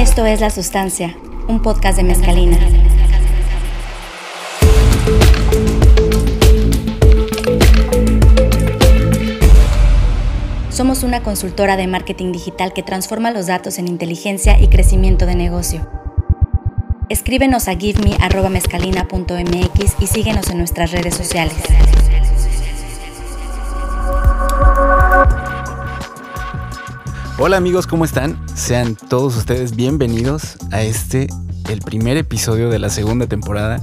[0.00, 1.14] Esto es La Sustancia,
[1.46, 2.56] un podcast de Mezcalina.
[10.70, 15.34] Somos una consultora de marketing digital que transforma los datos en inteligencia y crecimiento de
[15.34, 15.86] negocio.
[17.10, 21.58] Escríbenos a giveme.mezcalina.mx y síguenos en nuestras redes sociales.
[27.42, 28.38] Hola amigos, ¿cómo están?
[28.54, 31.26] Sean todos ustedes bienvenidos a este,
[31.70, 33.82] el primer episodio de la segunda temporada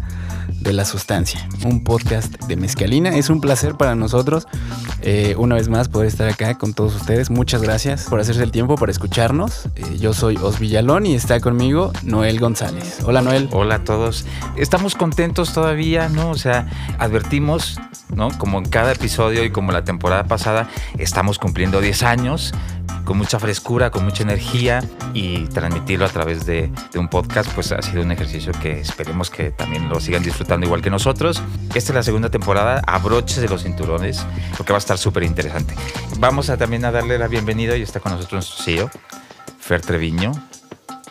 [0.62, 3.09] de La Sustancia, un podcast de Mezcalina.
[3.09, 4.48] Es un placer para nosotros,
[5.02, 7.31] eh, una vez más, poder estar acá con todos ustedes.
[7.31, 9.66] Muchas gracias por hacerse el tiempo para escucharnos.
[9.76, 13.00] Eh, yo soy Os Villalón y está conmigo Noel González.
[13.05, 13.50] Hola Noel.
[13.53, 14.28] Hola a todos.
[14.55, 16.30] Estamos contentos todavía, ¿no?
[16.30, 16.70] O sea,
[17.00, 17.80] advertimos,
[18.16, 18.30] ¿no?
[18.38, 20.70] Como en cada episodio y como la temporada pasada,
[21.00, 22.53] estamos cumpliendo 10 años
[23.07, 27.81] con mucha frescura, con mucha energía y transmitirlo a través de, un podcast, pues ha
[27.81, 31.41] sido un ejercicio que esperemos que también lo sigan disfrutando igual que nosotros.
[31.73, 34.25] Esta es la segunda temporada, abroches de los cinturones,
[34.58, 35.73] porque va a estar súper interesante.
[36.19, 38.91] Vamos a también a darle la bienvenida y está con nosotros nuestro CEO,
[39.58, 40.33] Fer Treviño.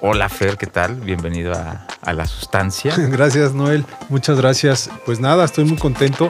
[0.03, 0.97] Hola Fer, ¿qué tal?
[0.97, 2.95] Bienvenido a, a La Sustancia.
[2.99, 4.91] Gracias Noel, muchas gracias.
[5.07, 6.29] Pues nada, estoy muy contento.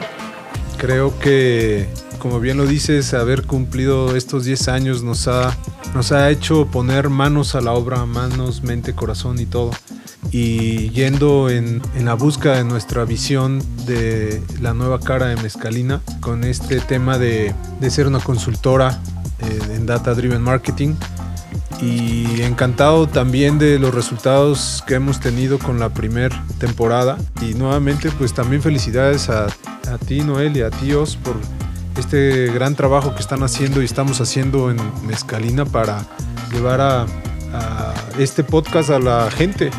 [0.77, 5.55] Creo que como bien lo dices, haber cumplido estos 10 años nos ha,
[5.93, 9.71] nos ha hecho poner manos a la obra, manos, mente, corazón y todo.
[10.31, 16.43] Y yendo en, la búsqueda de nuestra visión de la nueva cara de Mezcalina, con
[16.43, 17.53] este tema de,
[17.89, 18.99] ser una consultora
[19.39, 20.95] eh, en Data Driven Marketing.
[21.81, 27.17] Y encantado también de los resultados que hemos tenido con la primera temporada.
[27.41, 31.35] Y nuevamente, pues también felicidades a, a ti, Noel, y a ti, Os, por
[31.97, 36.05] este gran trabajo que están haciendo y estamos haciendo en Mezcalina para
[36.51, 37.05] llevar a,
[38.19, 39.71] este podcast a la gente,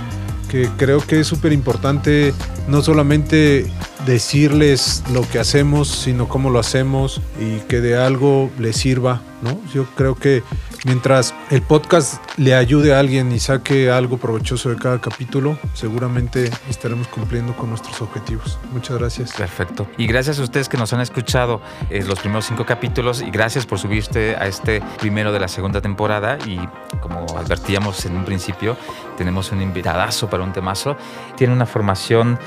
[0.50, 2.32] que creo que es súper importante
[2.66, 3.66] no solamente
[4.06, 9.60] decirles lo que hacemos, sino cómo lo hacemos y que de algo les sirva, ¿no?
[9.72, 10.42] Yo creo que
[10.84, 16.50] mientras el podcast le ayude a alguien y saque algo provechoso de cada capítulo, seguramente
[16.68, 18.58] estaremos cumpliendo con nuestros objetivos.
[18.72, 19.32] Muchas gracias.
[19.32, 19.86] Perfecto.
[19.96, 23.66] Y gracias a ustedes que nos han escuchado eh, los primeros cinco capítulos y gracias
[23.66, 26.38] por subirte a este primero de la segunda temporada.
[26.46, 26.58] Y
[27.00, 28.76] como advertíamos en un principio,
[29.16, 30.96] tenemos un invitadazo para un temazo.
[31.36, 32.38] Tiene una formación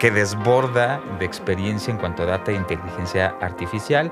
[0.00, 4.10] que desborda de experiencia en cuanto a data e inteligencia artificial,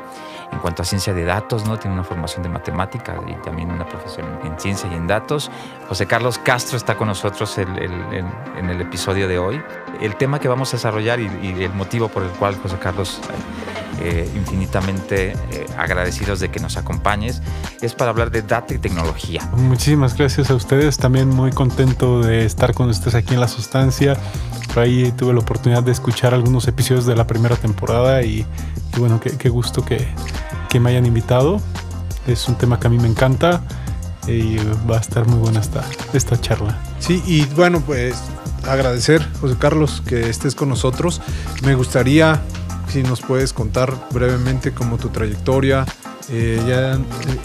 [0.53, 1.79] en cuanto a ciencia de datos, ¿no?
[1.79, 5.51] Tiene una formación de matemática y también una profesión en ciencia y en datos.
[5.89, 9.61] José Carlos Castro está con nosotros en el episodio de hoy.
[10.01, 13.21] El tema que vamos a desarrollar y, el motivo por el cual José Carlos
[14.01, 17.43] eh, infinitamente eh, agradecidos de que nos acompañes
[17.81, 19.49] es para hablar de data y tecnología.
[19.57, 24.17] Muchísimas gracias a ustedes, también muy contento de estar con ustedes aquí en La Sustancia.
[24.73, 28.47] Por ahí tuve la oportunidad de escuchar algunos episodios de la primera temporada y,
[28.99, 30.07] bueno, qué, gusto que,
[30.69, 31.61] que me hayan invitado.
[32.27, 33.63] Es un tema que a mí me encanta
[34.29, 35.83] y va a estar muy buena esta,
[36.13, 36.79] esta charla.
[36.99, 38.23] Sí, y bueno, pues
[38.67, 41.21] agradecer, José Carlos, que estés con nosotros.
[41.63, 42.43] Me gustaría,
[42.89, 45.85] si nos puedes contar brevemente como tu trayectoria.
[46.31, 46.99] Eh, ya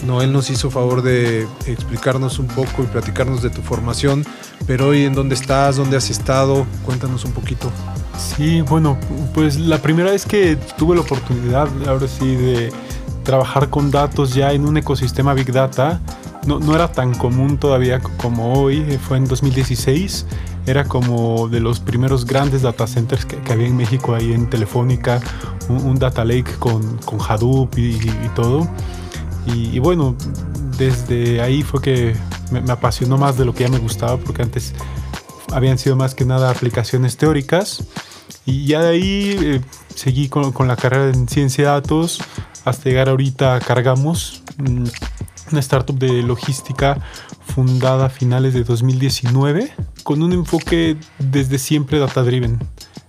[0.06, 4.24] Noel nos hizo favor de explicarnos un poco y platicarnos de tu formación,
[4.66, 7.70] pero hoy en dónde estás, dónde has estado, cuéntanos un poquito.
[8.18, 8.98] Sí, bueno,
[9.32, 12.72] pues la primera vez que tuve la oportunidad, ahora sí, de
[13.22, 16.00] trabajar con datos ya en un ecosistema Big Data
[16.46, 20.26] no, era tan común todavía como hoy, fue en 2016
[20.66, 25.20] era como de los primeros grandes data centers que, había en México, ahí en Telefónica,
[25.68, 27.98] un, data lake con, con Hadoop y,
[28.34, 28.68] todo.
[29.46, 30.16] Y, bueno,
[30.78, 32.16] desde ahí fue que
[32.50, 34.74] me, apasionó más de lo que ya me gustaba, porque antes
[35.52, 37.84] habían sido más que nada aplicaciones teóricas.
[38.46, 39.60] Y ya de ahí eh,
[39.94, 42.20] seguí con, con, la carrera en ciencia de datos
[42.64, 44.84] hasta llegar ahorita a Cargamos, mm,
[45.52, 46.98] una startup de logística
[47.46, 52.58] fundada a finales de 2019 con un enfoque desde siempre data driven.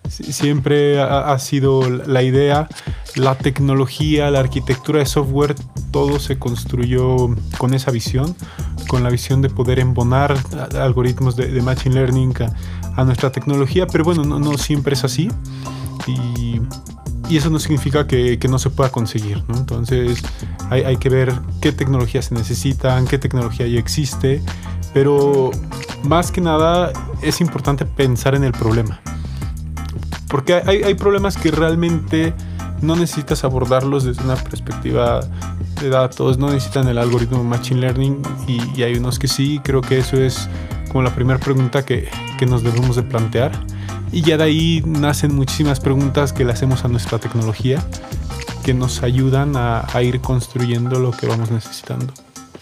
[0.10, 2.70] Siempre ha, sido la idea,
[3.16, 5.56] la tecnología, la arquitectura de software,
[5.90, 8.36] todo se construyó con esa visión,
[8.88, 10.38] con la visión de poder embonar
[10.80, 12.34] algoritmos de, Machine Learning
[12.96, 15.30] a, nuestra tecnología, pero bueno, no, siempre es así.
[17.32, 20.22] Eso no significa que, no se pueda conseguir, Entonces
[20.70, 24.42] hay, hay que ver qué tecnologías se necesitan, qué tecnología ya existe,
[24.94, 25.52] pero
[26.04, 29.02] más que nada es importante pensar en el problema.
[30.30, 32.34] Porque hay, problemas que realmente
[32.82, 35.22] no necesitas abordarlos desde una perspectiva
[35.82, 39.98] de datos, no necesitan el algoritmo Machine Learning y, hay unos que sí, creo que
[40.00, 40.50] eso es
[40.90, 43.52] como la primera pregunta que, que nos debemos de plantear.
[44.16, 47.86] Y ya de ahí nacen muchísimas preguntas que le hacemos a nuestra tecnología
[48.64, 52.14] que nos ayudan a, a ir construyendo lo que vamos necesitando.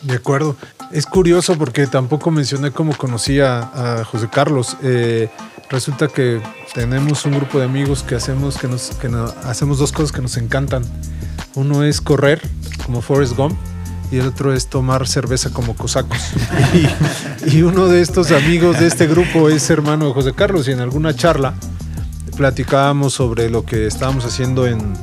[0.02, 0.56] De acuerdo.
[0.92, 4.78] Es curioso porque tampoco mencioné cómo conocí a, a José Carlos.
[4.82, 5.30] Eh,
[5.70, 6.42] resulta que
[6.74, 9.12] tenemos un grupo de amigos que hacemos, que nos, que
[9.44, 10.84] hacemos dos cosas que nos encantan.
[11.54, 12.42] Uno es correr,
[12.84, 13.56] como Forrest Gump,
[14.14, 16.20] y el otro es tomar cerveza como cosacos.
[17.46, 20.80] Y, uno de estos amigos de este grupo es hermano de José Carlos, y en
[20.80, 21.56] alguna charla
[22.38, 24.94] platicábamos sobre lo que estábamos haciendo en,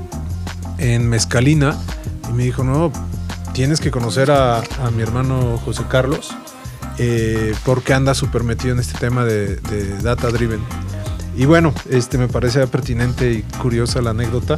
[0.78, 1.76] en Mezcalina,
[2.30, 2.90] y me dijo, no,
[3.52, 4.62] tienes que conocer a,
[4.96, 6.30] mi hermano José Carlos,
[6.98, 9.56] eh, porque anda súper metido en este tema de
[10.02, 10.60] data driven.
[11.36, 14.56] Y bueno, este me parece pertinente y curiosa la anécdota.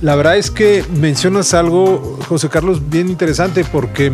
[0.00, 4.12] La verdad es que mencionas algo, José Carlos, bien interesante porque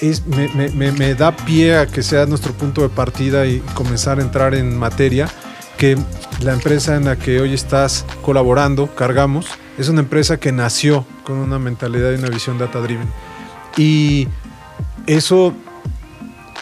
[0.00, 4.22] es, me, me- da pie a que sea nuestro punto de partida y comenzar a
[4.22, 5.28] entrar en materia,
[5.76, 5.96] que
[6.40, 9.46] la empresa en la que hoy estás colaborando, Cargamos,
[9.78, 13.08] es una empresa que nació con una mentalidad y una visión data driven.
[13.76, 14.28] Y
[15.06, 15.54] eso,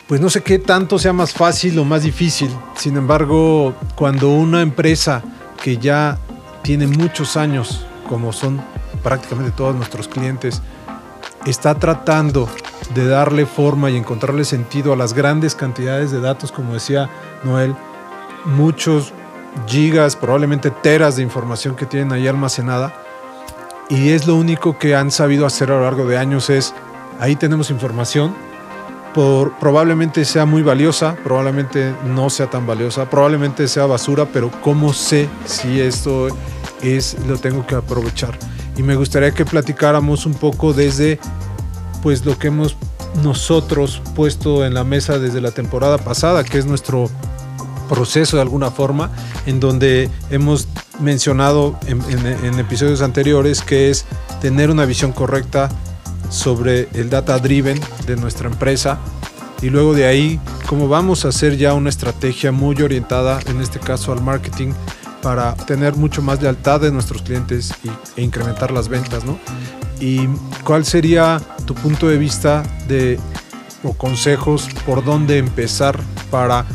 [0.07, 2.51] pues no sé qué tanto sea más fácil o más difícil.
[2.77, 5.23] Sin embargo, cuando una empresa
[5.63, 6.19] que ya
[6.63, 8.61] tiene muchos años, como son
[9.03, 10.63] prácticamente todos nuestros clientes,
[11.45, 12.49] está tratando
[12.95, 17.11] de darle forma y encontrarle sentido a las grandes cantidades de datos, como decía
[17.43, 17.75] Noel,
[18.45, 19.13] muchos
[19.67, 22.95] gigas, probablemente teras de información que tienen ahí almacenada.
[23.89, 26.75] Y es lo único que han sabido hacer a lo largo de años es,
[27.21, 28.35] ahí tenemos información,
[29.17, 35.29] probablemente sea muy valiosa, probablemente no sea tan valiosa, probablemente sea basura, pero ¿cómo sé
[35.47, 36.29] si esto
[36.83, 38.39] es, lo tengo que aprovechar?
[38.77, 41.19] Y me gustaría que platicáramos un poco desde
[42.03, 42.77] pues lo que hemos
[43.23, 47.09] nosotros puesto en la mesa desde la temporada pasada, que es nuestro
[47.89, 49.11] proceso de alguna forma,
[49.47, 50.69] en donde hemos
[51.01, 54.05] mencionado en, en- en episodios anteriores que es
[54.43, 55.71] tener una visión correcta
[56.31, 58.99] sobre el data driven de nuestra empresa
[59.63, 63.79] y luego de ahí cómo vamos a hacer ya una estrategia muy orientada en este
[63.79, 64.73] caso al marketing
[65.23, 69.39] para tener mucho más lealtad de nuestros clientes y- e incrementar las ventas, ¿no?
[69.99, 70.29] ¿Y
[70.63, 73.19] cuál sería tu punto de vista de
[73.83, 75.99] o consejos por dónde empezar
[76.31, 76.67] para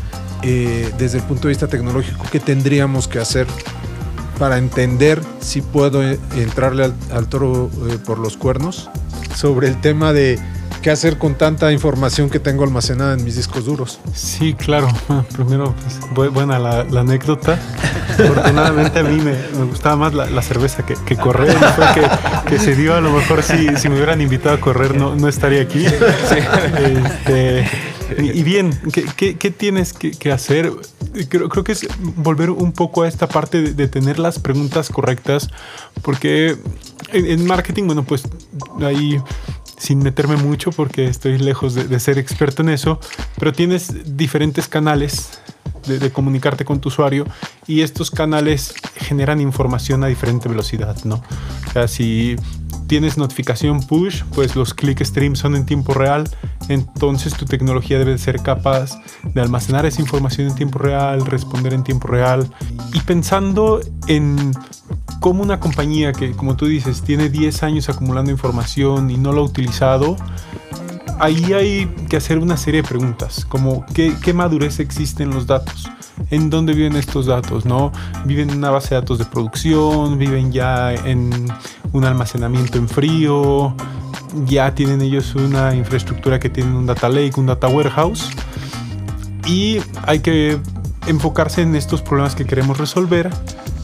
[0.43, 3.45] eh, desde el punto de vista tecnológico qué tendríamos que hacer
[4.39, 8.89] para entender si puedo eh, entrarle al, toro eh, por los cuernos
[9.35, 10.39] sobre el tema de
[10.81, 13.99] qué hacer con tanta información que tengo almacenada en mis discos duros.
[14.15, 14.87] Sí, claro.
[15.07, 15.99] Bueno, primero, pues,
[16.29, 17.59] bu- buena la, la anécdota.
[18.11, 21.55] Afortunadamente a mí me, me gustaba más la, la cerveza que, que correr.
[21.59, 22.95] No fue que, que se dio.
[22.95, 25.85] A lo mejor si, si me hubieran invitado a correr no, no estaría aquí.
[25.85, 27.67] Este,
[28.17, 30.71] y, y bien, ¿qué, qué- qué tienes que, que hacer?
[31.29, 31.87] Creo, creo que es
[32.17, 35.49] volver un poco a esta parte de, tener las preguntas correctas.
[36.01, 36.57] Porque
[37.11, 38.23] en, marketing, bueno, pues
[38.81, 39.21] ahí
[39.77, 42.99] sin meterme mucho porque estoy lejos de, ser experto en eso,
[43.39, 45.39] pero tienes diferentes canales
[45.87, 47.25] de, comunicarte con tu usuario
[47.65, 51.23] y estos canales generan información a diferente velocidad, ¿no?
[51.75, 51.87] O
[52.91, 56.29] tienes notificación push, pues los click streams son en tiempo real,
[56.67, 61.85] entonces tu tecnología debe ser capaz de almacenar esa información en tiempo real, responder en
[61.85, 62.51] tiempo real.
[62.93, 64.51] Y pensando en
[65.21, 69.39] cómo una compañía que, como tú dices, tiene 10 años acumulando información y no lo
[69.39, 70.17] ha utilizado,
[71.17, 75.47] ahí hay que hacer una serie de preguntas, como qué, qué madurez existe en los
[75.47, 75.89] datos,
[76.29, 77.91] en dónde viven estos datos, ¿no?
[78.25, 81.47] Viven en una base de datos de producción, viven ya en
[81.91, 83.75] un almacenamiento en frío,
[84.45, 88.29] ya tienen ellos una infraestructura que tienen un data lake, un data warehouse,
[89.45, 90.59] y hay que
[91.07, 93.29] enfocarse en estos problemas que queremos resolver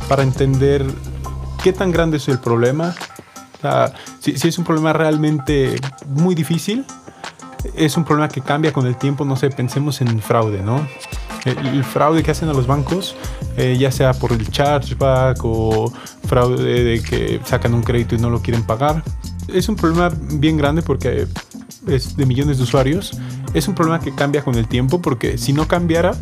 [0.08, 0.86] para entender
[1.64, 2.96] qué tan grande es el problema.
[3.58, 5.76] O sea, si, si es un problema realmente
[6.08, 6.86] muy difícil,
[7.76, 10.88] es un problema que cambia con el tiempo, no sé, pensemos en fraude, ¿no?
[11.48, 13.16] El, fraude que hacen a los bancos,
[13.56, 15.92] eh, ya sea por el chargeback o
[16.26, 19.04] fraude de que sacan un crédito y no lo quieren pagar,
[19.48, 21.28] es un problema bien grande porque
[21.88, 23.18] es de millones de usuarios.
[23.54, 26.16] Es un problema que cambia con el tiempo porque si no cambiara,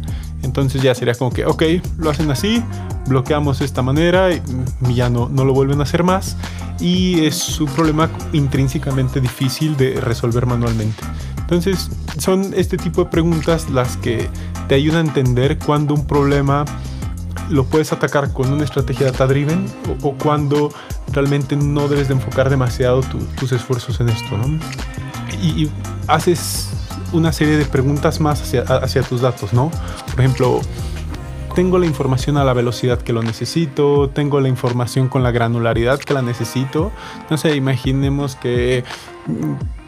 [0.44, 1.64] entonces ya sería como que, ok,
[1.98, 2.64] lo hacen así,
[3.08, 6.38] bloqueamos esta manera y mm, ya no, no lo vuelven a hacer más.
[6.80, 11.04] Y es un problema intrínsecamente difícil de resolver manualmente.
[11.46, 14.28] Entonces, son este tipo de preguntas las que
[14.68, 16.66] te ayudan a entender cuando un problema
[17.50, 19.68] lo puedes atacar con una estrategia data driven
[20.02, 20.74] o, o cuando
[21.14, 24.60] realmente no debes de enfocar demasiado tu- tus esfuerzos en esto, ¿no?
[25.44, 25.72] Y, y
[26.08, 26.70] haces
[27.14, 29.70] una serie de preguntas más hacia, hacia tus datos, ¿no?
[30.12, 30.62] Por ejemplo,
[31.54, 36.00] tengo la información a la velocidad que lo necesito, tengo la información con la granularidad
[36.00, 36.92] que la necesito.
[37.30, 38.84] No sé, imaginemos que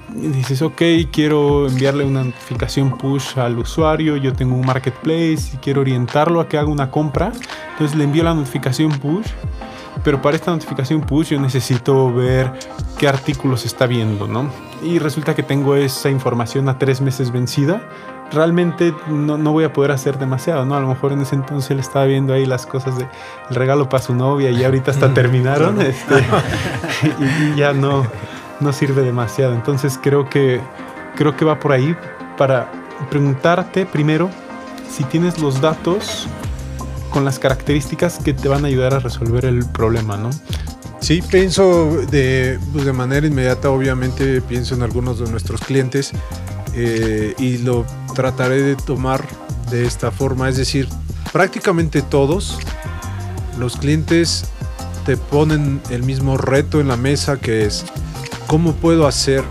[0.09, 5.57] mm, dices, ok, quiero enviarle una notificación push al usuario, yo tengo un marketplace y
[5.57, 7.31] quiero orientarlo a que haga una compra.
[7.71, 9.27] Entonces le envío la notificación push,
[10.03, 12.51] pero para esta notificación push yo necesito ver
[12.97, 14.49] qué artículos está viendo, ¿no?
[14.83, 17.81] Y resulta que tengo esa información a tres meses vencida
[18.31, 20.75] realmente no, no, voy a poder hacer demasiado, ¿no?
[20.75, 23.07] A lo mejor en ese entonces él estaba viendo ahí las cosas de
[23.49, 26.15] el regalo para su novia y ahorita hasta terminaron este,
[27.53, 28.05] y, ya no,
[28.59, 29.53] no sirve demasiado.
[29.53, 30.61] Entonces creo que,
[31.15, 31.95] creo que va por ahí
[32.37, 32.71] para
[33.09, 34.29] preguntarte primero
[34.89, 36.27] si tienes los datos
[37.11, 40.29] con las características que te van a ayudar a resolver el problema, ¿no?
[40.99, 46.11] Sí, pienso de, pues de manera inmediata, obviamente pienso en algunos de nuestros clientes
[46.73, 49.23] eh, y lo trataré de tomar
[49.69, 50.87] de esta forma, es decir,
[51.31, 52.57] prácticamente todos
[53.59, 54.45] los clientes
[55.05, 57.85] te ponen el mismo reto en la mesa que es
[58.47, 59.43] cómo puedo hacer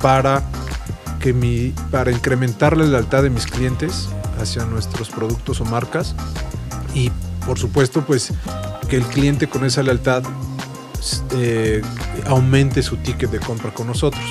[0.00, 0.42] para
[1.20, 4.08] que mi para incrementar la lealtad de mis clientes
[4.40, 6.14] hacia nuestros productos o marcas
[6.94, 7.10] y
[7.46, 8.32] por supuesto pues
[8.88, 10.22] que el cliente con esa lealtad
[11.36, 11.82] eh,
[12.26, 14.24] aumente su ticket de compra con nosotros.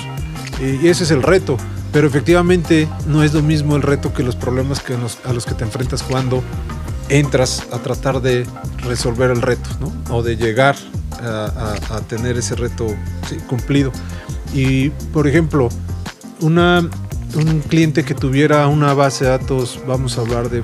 [0.60, 1.56] Y ese es el reto.
[1.92, 5.54] Pero efectivamente no es lo mismo el reto que los problemas que a los que
[5.54, 6.42] te enfrentas cuando
[7.08, 8.46] entras a tratar de
[8.78, 9.92] resolver el reto, ¿no?
[10.12, 10.74] O de llegar
[11.24, 12.86] a, tener ese reto
[13.46, 13.92] cumplido.
[14.52, 15.68] Y, por ejemplo,
[16.40, 16.88] una,
[17.34, 20.62] un cliente que tuviera una base de datos, vamos a hablar de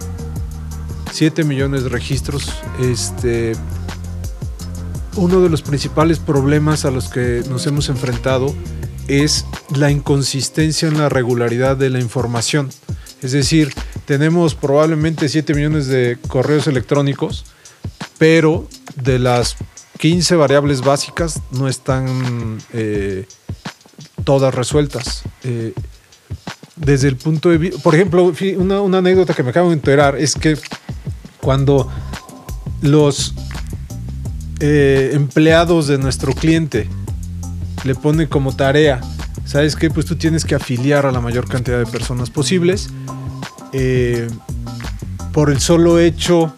[1.13, 3.53] 7 millones de registros, este,
[5.17, 8.55] uno de los principales problemas a los que nos hemos enfrentado
[9.09, 12.71] es la inconsistencia en la regularidad de la información.
[13.23, 13.73] Es decir,
[14.05, 17.45] tenemos probablemente 7 millones de correos electrónicos,
[18.19, 19.57] pero de las
[20.01, 23.27] 15 variables básicas no están eh,
[24.25, 25.25] todas resueltas.
[25.45, 25.75] Eh,
[26.75, 30.35] desde el punto de vista, por ejemplo, una, anécdota que me acabo de enterar es
[30.35, 30.57] que
[31.43, 31.91] cuando
[32.81, 33.35] los
[34.61, 36.89] eh, empleados de nuestro cliente
[37.85, 39.03] le pone como tarea,
[39.45, 39.91] ¿sabes qué?
[39.91, 42.89] Pues tú tienes que afiliar a la mayor cantidad de personas posibles.
[45.33, 46.55] Por el solo hecho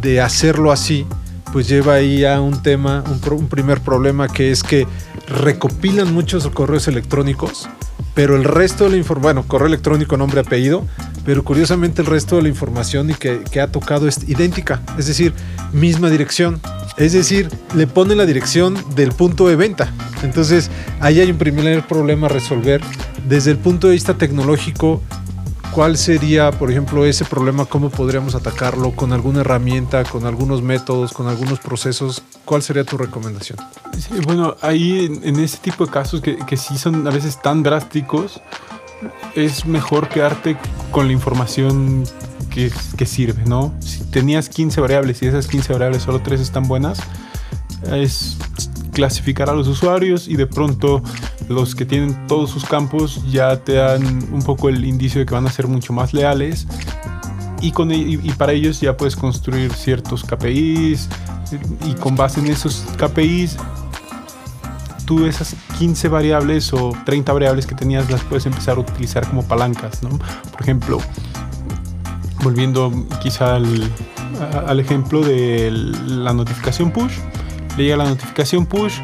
[0.00, 1.06] de hacerlo así,
[1.54, 4.88] pues lleva ahí a un tema, un, primer problema que es que
[5.28, 7.68] recopilan muchos correos electrónicos,
[8.12, 10.84] pero el resto de la información, bueno, correo electrónico, nombre, apellido,
[11.24, 15.32] pero curiosamente el resto de la información que, que ha tocado es idéntica, es decir,
[15.72, 16.60] misma dirección.
[16.96, 19.92] Es decir, le pone la dirección del punto de venta.
[20.24, 22.80] Entonces, ahí hay un primer problema a resolver.
[23.28, 25.02] Desde el punto de vista tecnológico,
[25.74, 27.66] ¿cuál sería, por ejemplo, ese problema?
[27.66, 28.92] ¿Cómo podríamos atacarlo?
[28.92, 32.22] ¿Con alguna herramienta, con algunos métodos, con algunos procesos?
[32.44, 33.58] ¿Cuál sería tu recomendación?
[33.98, 37.62] Sí, bueno, ahí en, ese tipo de casos que, que sí son a veces tan
[37.62, 38.40] drásticos,
[39.34, 40.56] es mejor quedarte
[40.90, 42.04] con la información
[42.54, 43.74] que, sirve, ¿no?
[43.80, 47.00] Si tenías 15 variables y esas 15 variables solo 3 están buenas,
[47.90, 48.36] es
[48.94, 51.02] clasificar a los usuarios y de pronto
[51.48, 55.34] los que tienen todos sus campos ya te dan un poco el indicio de que
[55.34, 56.66] van a ser mucho más leales
[57.60, 61.08] y, con, e, y, para ellos ya puedes construir ciertos KPIs
[61.86, 63.56] y con base en esos KPIs
[65.04, 69.46] tú esas 15 variables o 30 variables que tenías las puedes empezar a utilizar como
[69.46, 70.08] palancas, ¿no?
[70.08, 70.98] Por ejemplo,
[72.42, 77.12] volviendo quizá al, ejemplo de la notificación push,
[77.76, 79.00] le llega la notificación push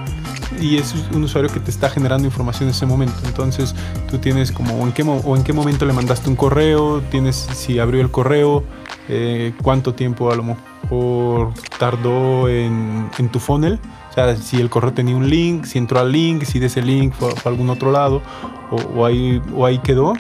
[0.61, 3.15] y es un usuario que te está generando información en ese momento.
[3.25, 3.75] Entonces
[4.11, 7.79] tú tienes como en qué, o en qué momento le mandaste un correo, tienes si
[7.79, 8.65] abrió el correo,
[9.09, 13.79] eh, cuánto tiempo a lo mejor tardó en, tu funnel.
[14.11, 16.83] O sea, si el correo tenía un link, si entró al link, si de ese
[16.83, 18.23] link fue, a algún otro lado
[18.71, 20.15] o, ahí, o ahí quedó.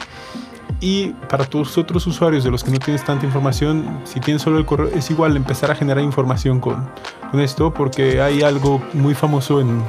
[0.80, 4.56] Y para tus otros usuarios de los que no tienes tanta información, si tienes solo
[4.58, 6.88] el correo, es igual empezar a generar información con,
[7.30, 9.82] con esto, porque hay algo muy famoso en,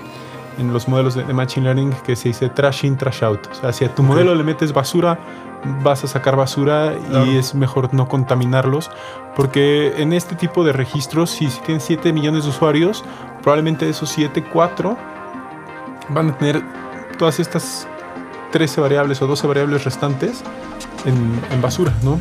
[0.58, 3.40] en los modelos de, Machine Learning que se dice trash in, trash out.
[3.52, 5.20] O sea, si a tu modelo le metes basura,
[5.84, 6.94] vas a sacar basura
[7.26, 8.90] y es mejor no contaminarlos,
[9.36, 13.04] porque en este tipo de registros, si, si tienes 7 millones de usuarios,
[13.42, 14.98] probablemente de esos 7, 4
[16.10, 16.62] van a tener
[17.18, 17.88] todas estas
[18.52, 20.44] 13 variables o 12 variables restantes
[21.06, 22.20] en, basura, ¿no?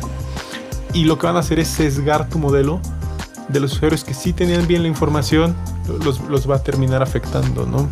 [0.93, 2.81] Y lo que van a hacer es sesgar tu modelo
[3.47, 5.55] de los usuarios que sí tenían bien la información,
[6.03, 7.89] los, los va a terminar afectando, ¿no?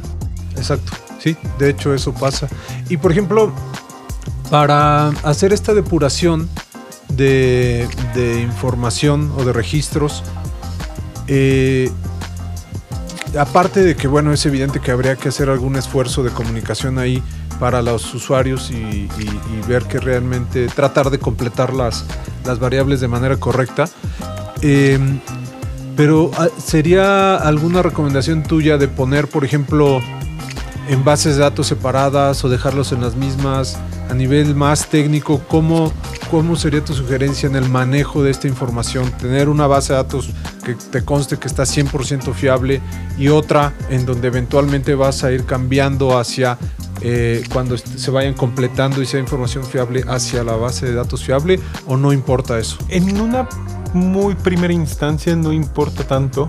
[0.55, 2.47] Exacto, sí, de hecho eso pasa.
[2.89, 3.51] Y por ejemplo,
[4.49, 6.49] Para hacer esta depuración
[7.09, 10.23] de, de información o de registros,
[11.27, 11.91] eh,
[13.37, 17.21] aparte de que, bueno, es evidente que habría que hacer algún esfuerzo de comunicación ahí
[17.59, 19.07] para los usuarios y,
[19.67, 22.05] ver que realmente tratar de completar las,
[22.59, 23.85] variables de manera correcta.
[24.61, 24.97] Eh,
[25.95, 29.99] pero ah, sería alguna recomendación tuya de poner, por ejemplo,
[30.87, 33.77] en bases de datos separadas o dejarlos en las mismas
[34.09, 35.93] a nivel más técnico, ¿cómo,
[36.31, 39.11] cómo sería tu sugerencia en el manejo de esta información?
[39.11, 40.31] Tener una base de datos
[40.65, 42.81] que te conste que está 100% fiable
[43.19, 46.57] y otra en donde eventualmente vas a ir cambiando hacia
[47.01, 51.59] eh, cuando se vayan completando y sea información fiable hacia la base de datos fiable
[51.87, 52.77] o no importa eso?
[52.89, 53.47] En una
[53.93, 56.47] muy primera instancia no importa tanto,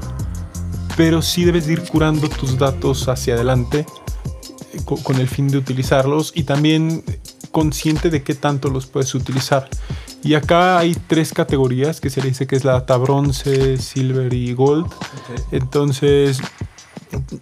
[0.96, 3.86] pero sí debes de ir curando tus datos hacia adelante
[4.72, 7.02] eh, co- con el fin de utilizarlos y también
[7.50, 9.68] consciente de qué tanto los puedes utilizar.
[10.22, 14.32] Y acá hay tres categorías que se le dice que es la data bronce, silver
[14.34, 14.86] y gold.
[15.50, 16.40] Entonces,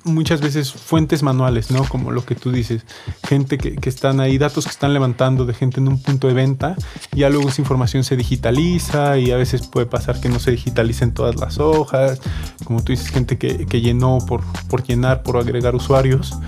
[0.05, 1.85] muchas veces fuentes manuales, ¿no?
[1.85, 2.85] Como lo que tú dices.
[3.27, 6.35] Gente que, que están ahí, datos que están levantando de gente en un punto de
[6.35, 6.77] venta.
[7.13, 11.13] Ya luego esa información se digitaliza y a veces puede pasar que no se digitalicen
[11.13, 12.21] todas las hojas.
[12.65, 16.39] Como tú dices, gente que, que llenó por, por llenar, por agregar usuarios.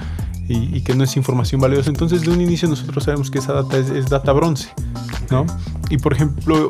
[0.48, 1.90] Y, y que no es información valiosa.
[1.90, 4.68] Entonces, de un inicio nosotros sabemos que esa data es, es data bronce,
[5.30, 5.46] ¿no?
[5.90, 6.68] Y por ejemplo,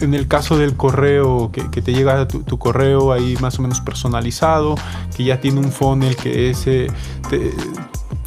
[0.00, 3.62] en el caso del correo, que, que te llega tu, tu correo ahí más o
[3.62, 4.74] menos personalizado,
[5.16, 6.86] que ya tiene un funnel que ese
[7.28, 7.52] te-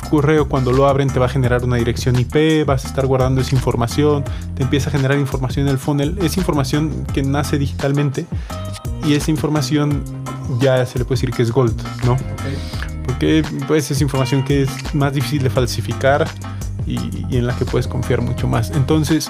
[0.09, 3.39] correo cuando lo abren te va a generar una dirección IP, vas a estar guardando
[3.39, 4.25] esa información,
[4.55, 8.25] te empieza a generar información en el funnel, es información que nace digitalmente
[9.05, 10.03] y esa información
[10.59, 12.17] ya se le puede decir que es gold, ¿no?
[13.05, 16.27] Porque pues es información que es más difícil de falsificar
[16.85, 16.97] y,
[17.29, 18.71] y en la que puedes confiar mucho más.
[18.71, 19.29] Entonces,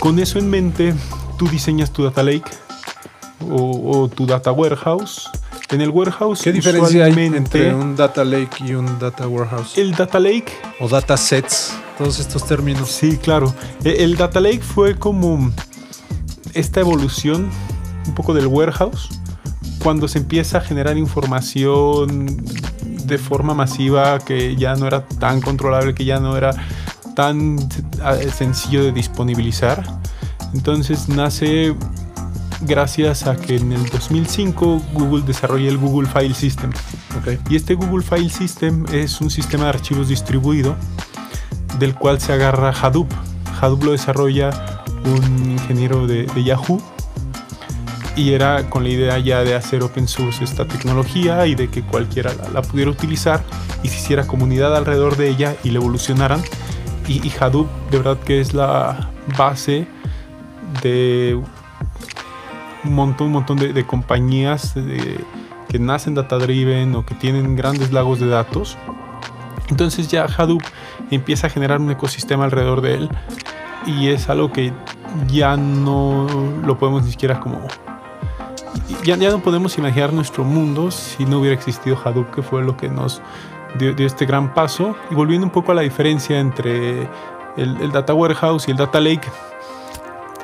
[0.00, 0.94] con eso en mente,
[1.38, 2.50] tú diseñas tu data lake
[3.50, 5.28] o, o tu data warehouse.
[5.70, 9.76] En el warehouse, ¿Qué diferencia hay entre un data lake y un data warehouse?
[9.76, 10.52] el data lake?
[10.78, 12.88] o data sets, todos estos términos.
[12.88, 13.52] Sí, claro.
[13.82, 15.50] E- El data lake fue como
[16.54, 17.50] esta evolución
[18.06, 19.08] un poco del warehouse
[19.82, 22.36] cuando se empieza a generar información
[22.84, 26.50] de forma masiva que ya no era tan controlable, que ya no era
[27.16, 27.58] tan
[28.30, 29.82] sencillo de disponibilizar.
[30.54, 31.74] Entonces nace
[32.60, 36.70] gracias a que en el 2005 Google desarrolla el Google File System.
[37.18, 37.40] Ok.
[37.50, 40.76] Y este Google File System es un sistema de archivos distribuido
[41.78, 43.10] del cual se agarra Hadoop.
[43.60, 44.50] Hadoop lo desarrolla
[45.04, 46.82] un ingeniero de, de Yahoo
[48.14, 51.82] y era con la idea ya de hacer open source esta tecnología y de que
[51.82, 53.42] cualquiera la, la pudiera utilizar
[53.82, 56.42] y se hiciera comunidad alrededor de ella y la evolucionaran.
[57.08, 59.86] Y, Hadoop de verdad que es la base
[60.82, 61.40] de
[62.84, 65.24] un montón, un montón de, de compañías de-
[65.68, 68.76] que nacen data driven o que tienen grandes lagos de datos.
[69.68, 70.62] Entonces ya Hadoop
[71.10, 73.08] empieza a generar un ecosistema alrededor de él
[73.86, 74.72] y es algo que
[75.28, 76.26] ya no
[76.64, 77.60] lo podemos ni siquiera como...
[79.04, 82.76] Ya, ya no podemos imaginar nuestro mundo si no hubiera existido Hadoop, que fue lo
[82.76, 83.20] que nos
[83.78, 84.96] dio, este gran paso.
[85.10, 87.08] Y volviendo un poco a la diferencia entre
[87.56, 89.28] el, Data Warehouse y el Data Lake,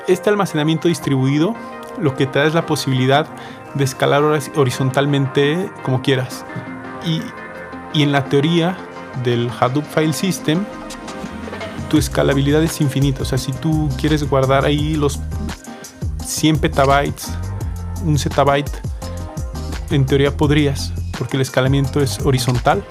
[0.08, 1.54] este almacenamiento distribuido
[2.00, 3.26] lo que te da es la posibilidad
[3.74, 6.44] de escalar horiz- horizontalmente como quieras.
[7.06, 7.20] Y,
[7.92, 8.76] y en la teoría
[9.22, 10.64] del Hadoop File System,
[11.90, 13.22] tu escalabilidad es infinita.
[13.22, 15.20] O sea, si tú quieres guardar ahí los
[16.24, 17.30] 100 petabytes,
[18.04, 18.70] un zettabyte,
[19.90, 22.82] en teoría podrías, porque el escalamiento es horizontal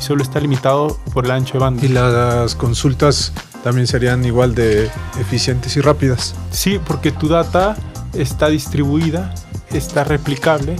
[0.00, 1.84] y solo está limitado por el ancho de banda.
[1.84, 3.32] Y las consultas
[3.62, 6.34] también serían igual de eficientes y rápidas.
[6.50, 7.76] Sí, porque tu data
[8.14, 9.34] está distribuida,
[9.72, 10.76] está replicable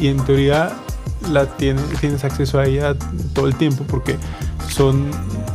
[0.00, 0.72] y en teoría
[1.30, 2.94] la tiene- tienes acceso a ella
[3.34, 4.16] todo el tiempo porque
[4.68, 5.10] son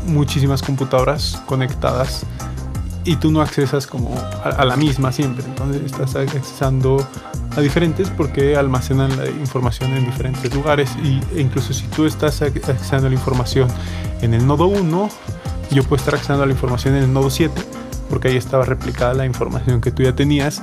[0.06, 2.23] muchísimas computadoras conectadas
[3.06, 4.13] y tú no accesas como
[4.44, 5.46] a, a la misma siempre.
[5.46, 7.08] Entonces estás accesando
[7.56, 12.41] a diferentes porque almacenan la información en diferentes lugares y, e incluso si tú estás
[12.41, 13.68] ac- accesando la información
[14.22, 15.10] en el nodo 1,
[15.72, 17.54] yo puedo estar accesando la información en el nodo 7
[18.10, 20.62] porque ahí estaba replicada la información que tú ya tenías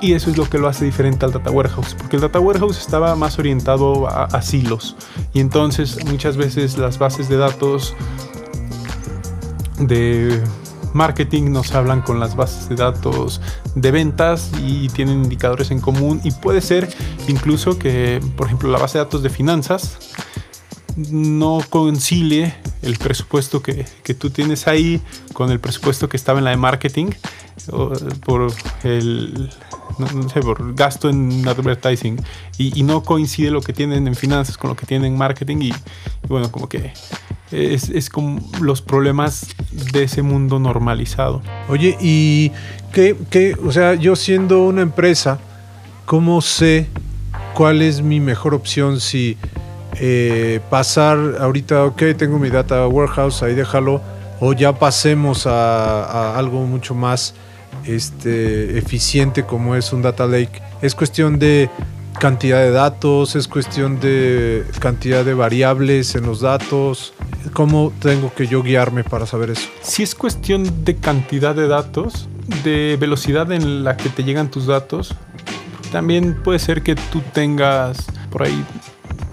[0.00, 2.78] y eso es lo que lo hace diferente al Data Warehouse, porque el Data Warehouse
[2.78, 4.96] estaba más orientado a, a silos
[5.32, 7.94] y entonces muchas veces las bases de datos
[9.78, 10.42] de
[10.96, 13.40] marketing nos hablan con las bases de datos
[13.74, 16.20] de ventas y tienen indicadores en común.
[16.24, 16.88] Y puede ser
[17.28, 19.98] incluso que, por ejemplo, la base de datos de finanzas
[20.96, 25.02] no concilie el presupuesto que, que, tú tienes ahí
[25.34, 27.10] con el presupuesto que estaba en la de marketing
[28.24, 29.50] por el
[29.98, 32.20] no, sé, por gasto en advertising
[32.58, 35.72] y, no coincide lo que tienen en finanzas con lo que tienen en marketing y,
[36.28, 36.92] bueno, como que
[37.50, 39.46] es, es, como los problemas
[39.92, 41.42] de ese mundo normalizado.
[41.68, 42.52] Oye, y
[42.92, 45.38] qué, qué, o sea, yo siendo una empresa,
[46.04, 46.88] ¿cómo sé
[47.54, 49.36] cuál es mi mejor opción si
[49.98, 54.02] eh, pasar ahorita, ok, tengo mi data warehouse, ahí déjalo,
[54.40, 57.34] o ya pasemos a algo mucho más
[57.84, 60.62] este, eficiente como es un data lake?
[60.82, 61.70] Es cuestión de
[62.18, 67.12] cantidad de datos, es cuestión de cantidad de variables en los datos.
[67.52, 69.68] ¿Cómo tengo que yo guiarme para saber eso?
[69.82, 72.28] Si es cuestión de cantidad de datos,
[72.64, 75.14] de velocidad en la que te llegan tus datos,
[75.92, 78.64] también puede ser que tú tengas por ahí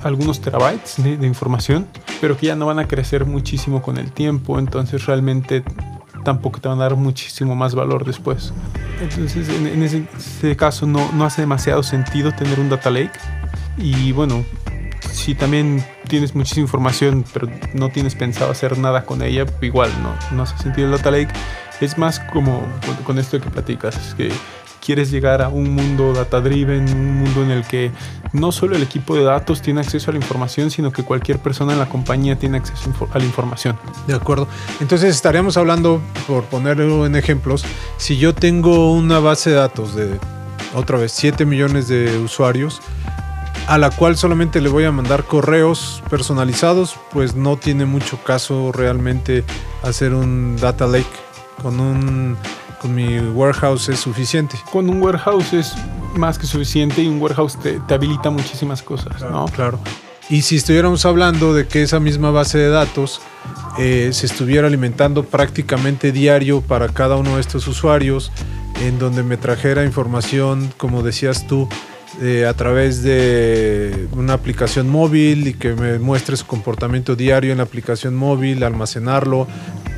[0.03, 1.87] algunos terabytes de, de información,
[2.21, 5.63] pero que ya no van a crecer muchísimo con el tiempo, entonces realmente
[6.23, 8.53] tampoco te van a dar muchísimo más valor después.
[9.01, 13.19] Entonces, en, en ese, ese, caso no, no hace demasiado sentido tener un data lake.
[13.77, 14.43] Y bueno,
[15.11, 20.35] si también tienes muchísima información, pero no tienes pensado hacer nada con ella, igual no,
[20.35, 21.33] no hace sentido el data lake.
[21.81, 24.31] Es más como con, con esto que platicas, que
[24.83, 27.91] quieres llegar a un mundo data driven, un mundo en el que
[28.33, 31.73] no solo el equipo de datos tiene acceso a la información, sino que cualquier persona
[31.73, 33.77] en la compañía tiene acceso a la información.
[34.07, 34.47] De acuerdo.
[34.81, 37.63] Entonces estaríamos hablando, por ponerlo en ejemplos,
[37.97, 40.19] si yo tengo una base de datos de,
[40.73, 42.81] otra vez, 7 millones de usuarios,
[43.67, 48.73] a la cual solamente le voy a mandar correos personalizados, pues no tiene mucho caso
[48.73, 49.45] realmente
[49.81, 51.05] hacer un data lake
[51.61, 52.37] con un
[52.83, 54.57] con mi warehouse es suficiente.
[54.69, 55.73] Con un warehouse es
[56.15, 59.45] más que suficiente y un warehouse te, te habilita muchísimas cosas, claro, ¿no?
[59.45, 59.79] Claro.
[60.29, 63.21] Y si estuviéramos hablando de que esa misma base de datos
[63.79, 68.33] eh, se estuviera alimentando prácticamente diario para cada uno de estos usuarios,
[68.81, 71.69] en donde me trajera información, como decías tú,
[72.21, 77.59] eh, a través de una aplicación móvil y que me muestre su comportamiento diario en
[77.59, 79.47] la aplicación móvil, almacenarlo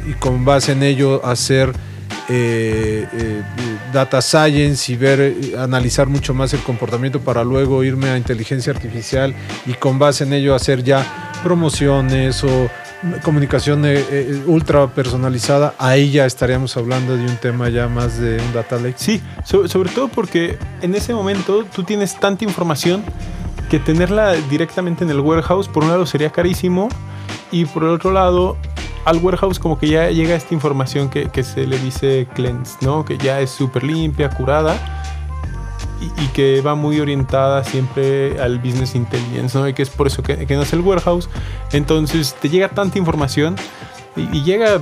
[0.08, 1.74] y con base en ello hacer
[2.28, 3.44] eh, eh,
[3.94, 8.74] data science y ver, eh, analizar mucho más el comportamiento para luego irme a inteligencia
[8.74, 9.36] artificial
[9.68, 11.06] y con base en ello hacer ya
[11.44, 12.70] promociones o
[13.24, 13.86] comunicación
[14.48, 18.96] ultra personalizada, ahí ya estaríamos hablando de un tema ya más de un data lake.
[18.98, 23.04] Sí, so, sobre todo porque en ese momento tú tienes tanta información
[23.70, 26.90] que tenerla directamente en el warehouse, por un lado sería carísimo
[27.52, 28.58] y por el otro lado
[29.06, 33.06] al warehouse como que ya llega esta información que, se le dice cleanse, ¿no?
[33.06, 34.76] Que ya es súper limpia, curada
[36.20, 39.68] y, que va muy orientada siempre al business intelligence, ¿no?
[39.68, 41.30] Y que es por eso que, que nace el warehouse.
[41.72, 43.56] Entonces te llega tanta información
[44.16, 44.80] y, llega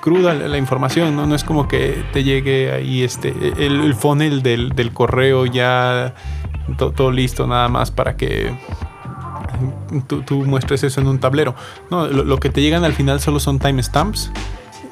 [0.00, 1.26] cruda la, información, ¿no?
[1.26, 6.14] No es como que te llegue ahí este, el, el funnel del, correo ya
[6.78, 8.56] to, todo listo nada más para que
[10.06, 11.54] tú, tú, muestres eso en un tablero.
[11.90, 14.30] No, lo, lo, que te llegan al final solo son timestamps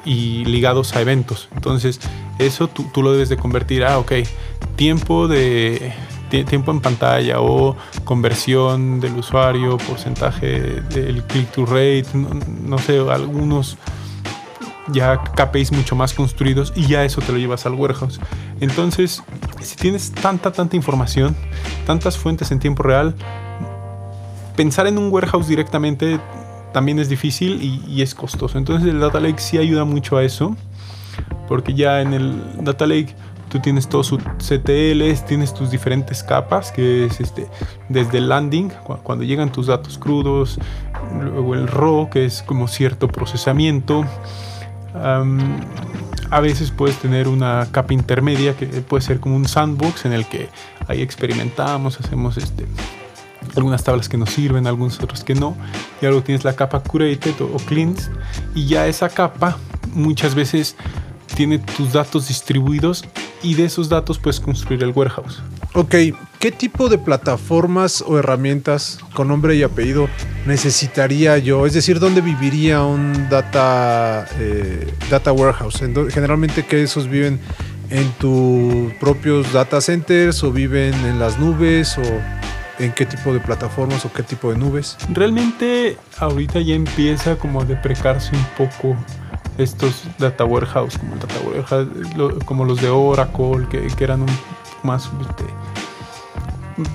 [0.05, 1.49] y ligados a eventos.
[1.55, 1.99] Entonces,
[2.39, 4.13] eso tú, tú, lo debes de convertir a, ok,
[4.75, 5.93] tiempo de
[6.45, 12.29] tiempo en pantalla o conversión del usuario, porcentaje del click-to rate, no,
[12.63, 13.77] no, sé, algunos
[14.87, 18.19] ya KPIs mucho más construidos y ya eso te lo llevas al warehouse.
[18.61, 19.21] Entonces,
[19.61, 21.35] si tienes tanta, tanta información,
[21.85, 23.15] tantas fuentes en tiempo real,
[24.55, 26.19] pensar en un warehouse directamente
[26.71, 28.57] también es difícil y, es costoso.
[28.57, 30.55] Entonces el Data Lake sí ayuda mucho a eso,
[31.47, 33.15] porque ya en el Data Lake
[33.49, 37.47] tú tienes todos sus CTLs, tienes tus diferentes capas, que es este,
[37.89, 38.69] desde el landing,
[39.03, 40.57] cuando llegan tus datos crudos,
[41.21, 44.05] luego el RAW, que es como cierto procesamiento.
[44.93, 50.25] A veces puedes tener una capa intermedia que puede ser como un sandbox en el
[50.27, 50.47] que
[50.87, 52.65] ahí experimentamos, hacemos este,
[53.55, 55.55] algunas tablas que nos sirven, algunos otros que no.
[56.01, 58.11] Y luego tienes la capa curated o, cleansed.
[58.55, 59.57] Y ya esa capa
[59.93, 60.75] muchas veces
[61.35, 63.05] tiene tus datos distribuidos
[63.41, 65.41] y de esos datos puedes construir el warehouse.
[65.73, 65.95] Ok,
[66.39, 70.09] ¿qué tipo de plataformas o herramientas con nombre y apellido
[70.45, 71.65] necesitaría yo?
[71.65, 75.81] Es decir, ¿dónde viviría un data, eh, data warehouse?
[76.09, 77.39] Generalmente que esos viven
[77.89, 82.01] en tus propios data centers o viven en las nubes o
[82.79, 84.97] en qué tipo de plataformas o qué tipo de nubes?
[85.09, 88.95] Realmente ahorita ya empieza como a deprecarse un poco
[89.57, 94.29] estos data warehouse, como, data warehouse, lo, como los de Oracle, que, que eran un
[94.83, 95.43] más este,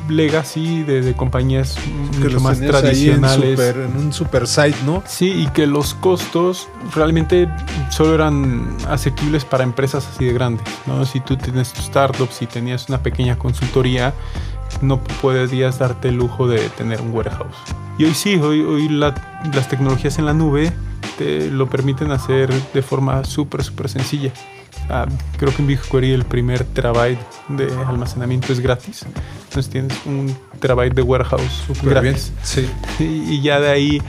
[0.08, 3.50] legacy de, de compañías que mucho los más en, tradicionales.
[3.50, 5.02] super- en un super site, ¿no?
[5.06, 7.48] Sí, y que los costos realmente
[7.90, 11.04] solo eran asequibles para empresas así de grandes, ¿no?
[11.04, 14.12] Si tú tienes tu startup, si tenías una pequeña consultoría,
[14.82, 17.56] no podías darte el lujo de tener un warehouse.
[17.98, 19.14] Y hoy sí, hoy, hoy la-
[19.54, 20.72] las tecnologías en la nube
[21.18, 24.32] te lo permiten hacer de forma súper, súper sencilla.
[24.90, 25.06] Ah,
[25.38, 29.04] creo que en BigQuery el primer terabyte de almacenamiento es gratis.
[29.44, 31.90] Entonces tienes un terabyte de warehouse bien.
[31.90, 32.32] gratis.
[32.42, 32.68] Sí.
[32.98, 34.02] Y, y ya de ahí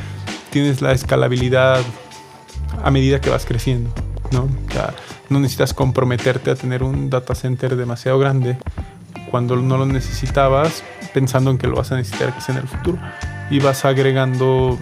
[0.52, 1.82] tienes la escalabilidad
[2.84, 3.90] a medida que vas creciendo,
[4.32, 4.42] ¿no?
[4.68, 4.94] O sea,
[5.30, 8.58] no necesitas comprometerte a tener un data center demasiado grande
[9.30, 13.00] cuando no lo necesitabas, pensando en que lo vas a necesitar en el futuro.
[13.50, 14.78] Y vas agregando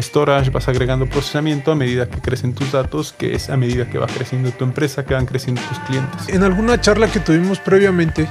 [0.00, 3.98] storage, vas agregando procesamiento a medida que crecen tus datos, que es a medida que
[3.98, 6.28] va creciendo tu empresa, que van creciendo tus clientes.
[6.28, 8.28] En alguna charla que tuvimos previamente,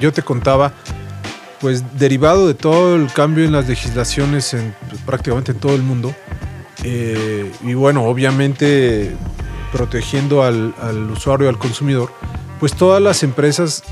[0.00, 0.72] yo te contaba,
[1.60, 5.82] pues derivado de todo el cambio en las legislaciones en pues, prácticamente en todo el
[5.82, 6.14] mundo,
[6.84, 9.16] eh, y bueno, obviamente
[9.72, 12.12] protegiendo al, al usuario, al consumidor,
[12.60, 13.82] pues todas las empresas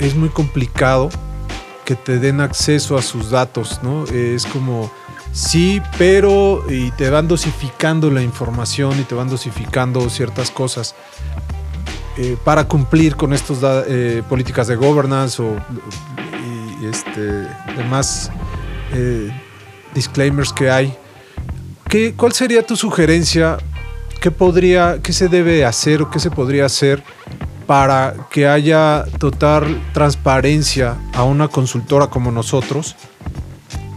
[0.00, 1.10] es muy complicado
[1.84, 4.04] que te den acceso a sus datos, ¿no?
[4.06, 4.90] Es como,
[5.32, 10.94] sí, pero, y te van dosificando la información y te van dosificando ciertas cosas
[12.16, 13.58] eh, para cumplir con estas
[14.28, 15.56] políticas de governance o
[16.80, 18.30] y, este, demás
[18.92, 19.30] eh,
[19.94, 20.96] disclaimers que hay.
[21.88, 23.58] ¿Qué, ¿Cuál sería tu sugerencia?
[24.20, 27.02] ¿Qué, podría, ¿Qué se debe hacer o qué se podría hacer
[27.70, 32.96] para que haya total transparencia a una consultora como nosotros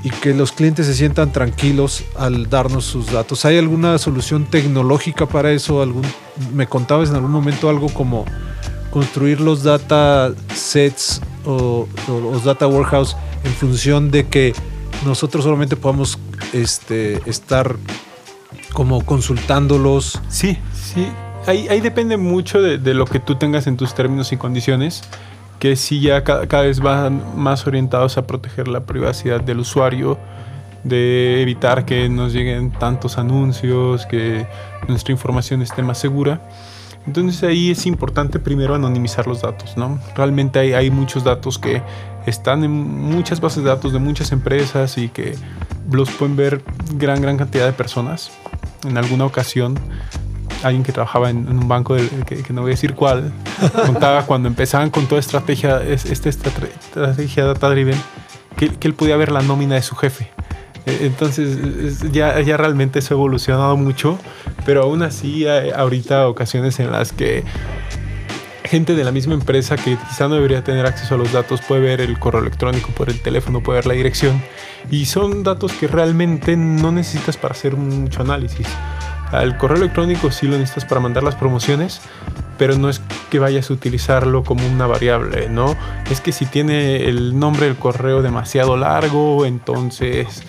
[0.04, 3.46] y que los clientes se sientan tranquilos al darnos sus datos.
[3.46, 5.82] ¿Hay alguna solución tecnológica para eso?
[5.82, 6.04] ¿Algún,
[6.54, 8.26] me contabas en algún momento algo como
[8.92, 14.54] construir los data sets o, los data warehouse en función de que
[15.04, 16.20] nosotros solamente podamos
[16.54, 17.76] este, estar
[18.74, 20.22] como consultándolos.
[20.30, 21.08] Sí, sí.
[21.46, 25.04] Ahí, depende mucho de, lo que tú tengas en tus términos y condiciones,
[25.60, 30.18] que sí ya cada, vez van más orientados a proteger la privacidad del usuario,
[30.86, 34.48] de evitar que nos lleguen tantos anuncios, que
[34.88, 36.42] nuestra información esté más segura.
[37.06, 40.00] Entonces ahí es importante primero anonimizar los datos, ¿no?
[40.16, 41.82] Realmente hay muchos datos que
[42.26, 45.36] están en muchas bases de datos de muchas empresas y que
[45.92, 46.62] los pueden ver
[46.96, 48.32] gran, gran cantidad de personas.
[48.88, 49.78] En alguna ocasión,
[50.64, 53.32] alguien que trabajaba en, en un banco, de, que, que, no voy a decir cuál,
[53.86, 58.00] contaba cuando empezaban con toda estrategia, esta estrategia data driven,
[58.58, 60.30] que, que él podía ver la nómina de su jefe.
[60.86, 64.20] Entonces ya, ya realmente eso ha evolucionado mucho,
[64.66, 67.44] pero aún así hay ahorita ocasiones en las que
[68.66, 71.82] gente de la misma empresa que quizá no debería tener acceso a los datos puede
[71.82, 74.42] ver el correo electrónico por el teléfono, puede ver la dirección
[74.90, 78.68] y son datos que realmente no necesitas para hacer mucho análisis.
[79.42, 82.02] El correo electrónico sí lo necesitas para mandar las promociones,
[82.58, 85.76] pero no es que vayas a utilizarlo como una variable, ¿no?
[86.10, 90.44] Es que si tiene el nombre del correo demasiado largo, entonces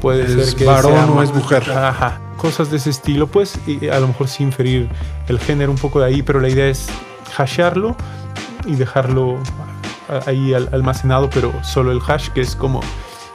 [0.00, 1.70] puede es ser que varón sea o es mujer.
[1.70, 4.88] Ajá, cosas de ese estilo, pues y a lo mejor sí inferir
[5.28, 6.86] el género un poco de ahí, pero la idea es
[7.36, 7.96] hashearlo
[8.66, 9.38] y dejarlo
[10.26, 12.80] ahí almacenado, pero solo el hash, que es como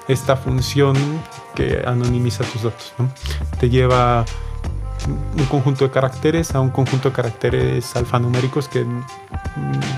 [0.08, 0.96] esta función
[1.56, 3.10] que anonimiza tus datos, ¿no?
[3.60, 4.26] Te lleva
[5.08, 8.86] un conjunto de caracteres a un conjunto de caracteres alfanuméricos que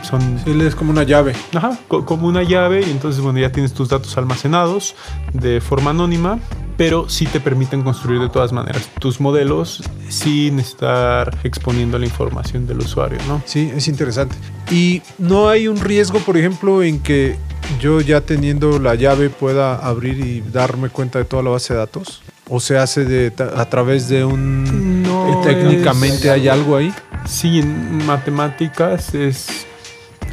[0.03, 0.39] son...
[0.43, 1.33] Sí, es como una llave.
[1.53, 4.95] Ajá, co como una llave y entonces bueno, ya tienes tus datos almacenados
[5.33, 6.39] de forma anónima,
[6.77, 12.67] pero sí te permiten construir de todas maneras tus modelos sin estar exponiendo la información
[12.67, 13.41] del usuario, ¿no?
[13.45, 14.35] Sí, es interesante.
[14.69, 17.37] Y no hay un riesgo, por ejemplo, en que
[17.79, 21.79] yo ya teniendo la llave pueda abrir y darme cuenta de toda la base de
[21.79, 22.21] datos.
[22.49, 25.03] ¿O se hace de, a través de un...
[25.03, 26.93] No, técnicamente es, hay algo ahí?
[27.25, 29.65] Sí, en matemáticas es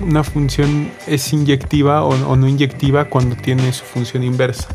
[0.00, 4.68] una función es inyectiva o, o, no inyectiva cuando tiene su función inversa.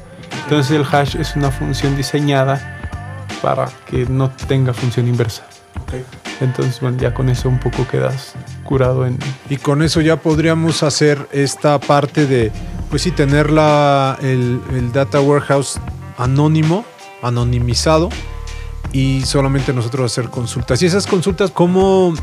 [0.43, 2.78] Entonces el hash es una función diseñada
[3.41, 5.45] para que no tenga función inversa.
[5.84, 6.04] Okay.
[6.41, 9.17] Entonces, bueno, ya con eso un poco quedas curado en...
[9.49, 12.52] Y con eso ya podríamos hacer esta parte de,
[12.89, 15.80] pues sí, tener la, el, el data warehouse
[16.17, 16.86] anónimo
[17.21, 18.10] anonimizado
[18.91, 20.82] y solamente nosotros hacer consultas.
[20.82, 22.13] Y esas consultas, ¿cómo,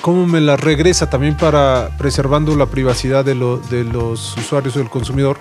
[0.00, 4.78] cómo me las regresa también para preservando la privacidad de, lo, de los usuarios o
[4.80, 5.38] del consumidor?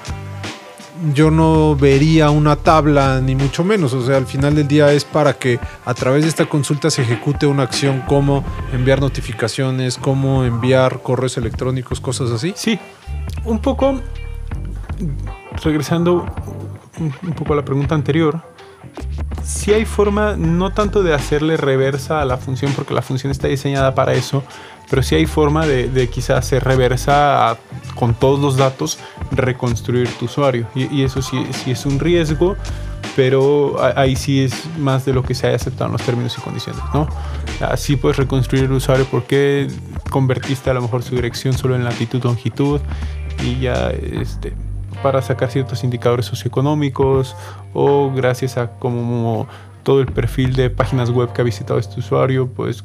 [1.14, 5.04] Yo no vería una tabla ni mucho menos, o sea, al final del día es
[5.04, 10.46] para que a través de esta consulta se ejecute una acción como enviar notificaciones, como
[10.46, 12.54] enviar correos electrónicos, cosas así.
[12.56, 12.80] Sí,
[13.44, 14.00] un poco
[15.64, 16.26] regresando
[17.00, 18.42] un, poco a la pregunta anterior,
[19.44, 23.48] si hay forma no tanto de hacerle reversa a la función, porque la función está
[23.48, 24.44] diseñada para eso,
[24.90, 27.58] pero sí hay forma de, quizás hacer reversa
[27.96, 29.00] con todos los datos,
[29.32, 30.68] reconstruir tu usuario.
[30.76, 32.56] Y, eso sí, sí es un riesgo,
[33.16, 36.42] pero ahí sí es más de lo que se haya aceptado en los términos y
[36.42, 37.08] condiciones, ¿no?
[37.62, 39.68] Así puedes reconstruir el usuario porque
[40.10, 42.82] convertiste a lo mejor su dirección solo en latitud longitud
[43.44, 44.54] y ya este,
[45.06, 47.36] para sacar ciertos indicadores socioeconómicos
[47.76, 49.46] o gracias a como
[49.84, 52.84] todo el perfil de páginas web que ha visitado este usuario, pues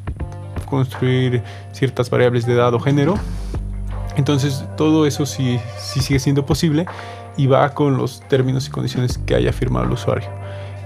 [0.66, 3.14] construir ciertas variables de edad o género.
[4.18, 6.84] Entonces todo eso sí, sí sigue siendo posible
[7.38, 10.28] y va con los términos y condiciones que haya firmado el usuario.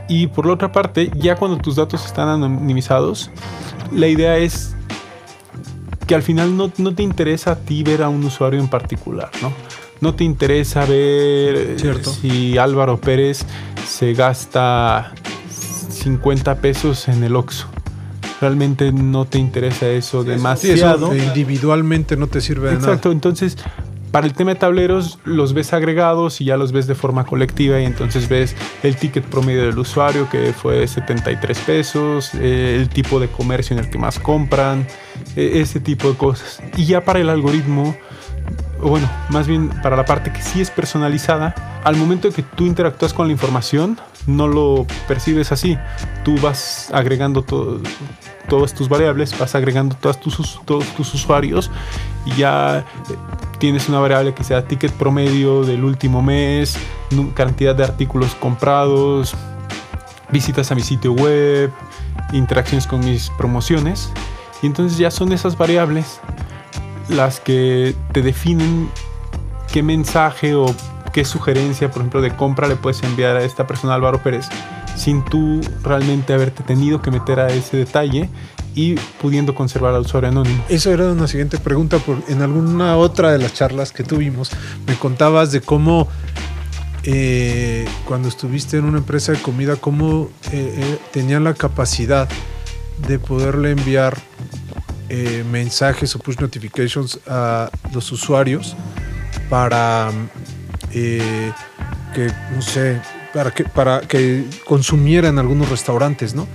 [0.07, 3.33] Y por la otra parte, ya cuando tus datos están anonimizados,
[3.91, 4.77] la idea es
[6.07, 9.31] que al final no, no te interesa a ti ver a un usuario en particular,
[9.43, 9.53] ¿no?
[10.01, 12.11] No te interesa ver eh, Cierto.
[12.13, 13.45] si Álvaro Pérez
[13.87, 15.13] se gasta
[15.91, 17.67] 50 pesos en el Oxxo.
[18.41, 21.15] Realmente no te interesa eso Sí, eso demasiado.
[21.17, 23.57] individualmente no te sirve de Exacto, entonces
[24.11, 27.81] para el tema de tableros los ves agregados y ya los ves de forma colectiva
[27.81, 28.55] y entonces ves
[28.85, 33.85] el ticket promedio del usuario que fue 73 pesos, eh, el tipo de comercio en
[33.85, 34.87] el que más compran,
[35.35, 36.63] eh, ese tipo de cosas.
[36.77, 37.97] Y ya para el algoritmo,
[38.85, 42.67] o bueno, más bien para la parte que sí es personalizada, al momento que tú
[42.67, 45.77] interactúas con la información, no lo percibes así.
[46.23, 51.71] Tú vas agregando todas tus variables, vas agregando todas tus, us- todos tus usuarios
[52.27, 52.83] y ya eh,
[53.59, 56.77] tienes una variable que sea ticket promedio del último mes,
[57.35, 59.35] cantidad de artículos comprados,
[60.31, 61.71] visitas a mi sitio web,
[62.33, 64.11] interacciones con mis promociones.
[64.63, 66.21] Y entonces ya son esas variables
[67.09, 68.91] las que te definen
[69.73, 70.67] qué mensaje o
[71.13, 74.49] qué sugerencia, por ejemplo, de compra le puedes enviar a esta persona Álvaro Pérez
[74.97, 78.29] sin tú realmente haberte tenido que meter a ese detalle
[78.75, 80.65] y pudiendo conservar al usuario anónimo.
[80.69, 81.99] Eso era una siguiente pregunta.
[81.99, 84.51] Por, en alguna otra de las charlas que tuvimos,
[84.87, 86.09] me contabas de cómo
[87.05, 92.29] eh, cuando estuviste en una empresa de comida, cómo eh, eh, tenían la capacidad
[93.07, 94.17] de poderle enviar
[95.17, 98.75] eh, mensajes o push notifications a los usuarios
[99.49, 100.11] para
[100.91, 101.53] eh,
[102.13, 103.01] que, no sé,
[103.33, 106.49] para que, para que consumieran algunos restaurantes, ¿no?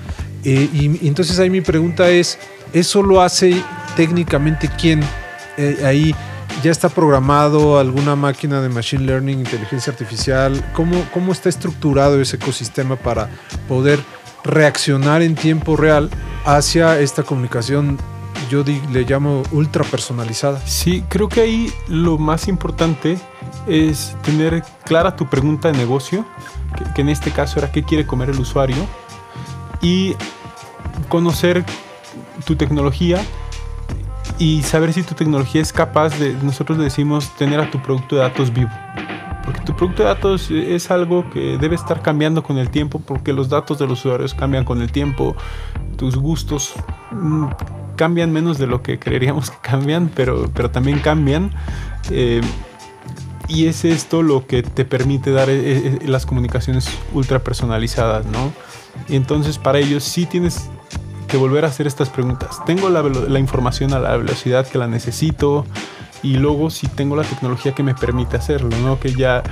[0.44, 2.38] Eh, y, entonces ahí mi pregunta es,
[2.74, 3.64] ¿eso lo hace
[3.96, 5.04] técnicamente quién?
[5.86, 6.14] Ahí
[6.62, 10.62] ya está programado alguna máquina de machine learning, inteligencia artificial.
[10.74, 13.30] ¿Cómo, ¿Cómo está estructurado ese ecosistema para
[13.70, 14.00] poder
[14.44, 16.10] reaccionar en tiempo real
[16.44, 17.98] hacia esta comunicación?
[18.50, 20.60] Yo le llamo ultra personalizada.
[20.66, 23.18] Sí, creo que ahí lo más importante
[23.68, 26.26] es tener clara tu pregunta de negocio,
[26.76, 28.88] que, que en este caso era qué quiere comer el usuario,
[29.82, 30.16] y
[31.08, 31.64] conocer
[32.46, 33.22] tu tecnología
[34.38, 38.16] y saber si tu tecnología es capaz de, nosotros le decimos, tener a tu producto
[38.16, 38.72] de datos vivo.
[39.44, 43.34] Porque tu producto de datos es algo que debe estar cambiando con el tiempo, porque
[43.34, 45.36] los datos de los usuarios cambian con el tiempo,
[45.98, 46.74] tus gustos
[47.12, 47.48] mm,
[48.00, 51.52] cambian menos de lo que creeríamos que cambian, pero, pero también cambian.
[52.12, 52.40] Eh,
[53.50, 58.54] y es esto lo que te permite dar eh, eh, las comunicaciones ultra personalizadas, ¿no?
[59.10, 60.70] Y entonces para ellos sí tienes
[61.28, 62.64] que volver a hacer estas preguntas.
[62.66, 65.66] ¿Tengo la, la información a la velocidad que la necesito?
[66.24, 68.98] Y luego si tengo la tecnología que me permite hacerlo, ¿no?
[68.98, 69.44] Que ya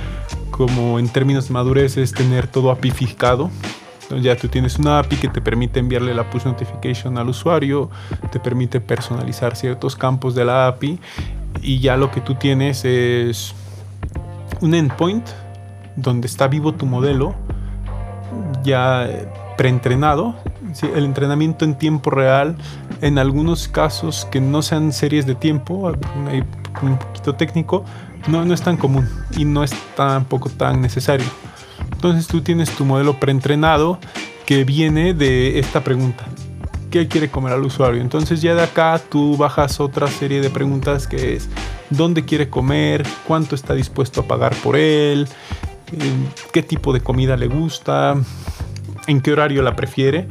[0.50, 3.50] como en términos de madurez es tener todo apificado.
[4.10, 7.90] Ya tú tienes una API que te permite enviarle la push notification al usuario,
[8.32, 10.98] te permite personalizar ciertos campos de la API
[11.60, 13.54] y ya lo que tú tienes es
[14.60, 15.26] un endpoint
[15.96, 17.34] donde está vivo tu modelo
[18.62, 19.08] ya
[19.56, 20.36] preentrenado,
[20.72, 22.56] sí, el entrenamiento en tiempo real,
[23.00, 25.92] en algunos casos que no sean series de tiempo,
[26.82, 27.84] un poquito técnico,
[28.28, 31.26] no, no es tan común y no es tampoco tan necesario.
[31.98, 33.98] Entonces tú tienes tu modelo preentrenado
[34.46, 36.26] que viene de esta pregunta.
[36.92, 38.00] ¿Qué quiere comer al usuario?
[38.00, 41.48] Entonces ya de acá tú bajas otra serie de preguntas que es
[41.90, 43.04] ¿dónde quiere comer?
[43.26, 45.26] ¿Cuánto está dispuesto a pagar por él?
[45.92, 46.12] Eh,
[46.52, 48.14] ¿Qué tipo de comida le gusta?
[49.08, 50.28] ¿En qué horario la prefiere?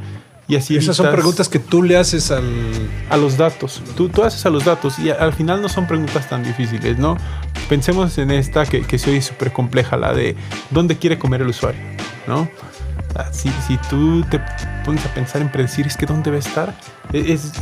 [0.48, 2.48] Y así Esas son preguntas que tú le haces al...
[3.10, 3.82] a los datos.
[3.94, 7.18] Tú, tú haces a los datos y al final no son preguntas tan difíciles, ¿no?
[7.68, 10.36] Pensemos en esta que, que se oye súper compleja, la de
[10.70, 11.80] dónde quiere comer el usuario,
[12.26, 12.48] ¿no?
[13.14, 13.50] Ah, Si,
[13.90, 14.40] tú te
[14.84, 16.74] pones a pensar en predecir es que dónde va a estar,
[17.12, 17.52] e- es,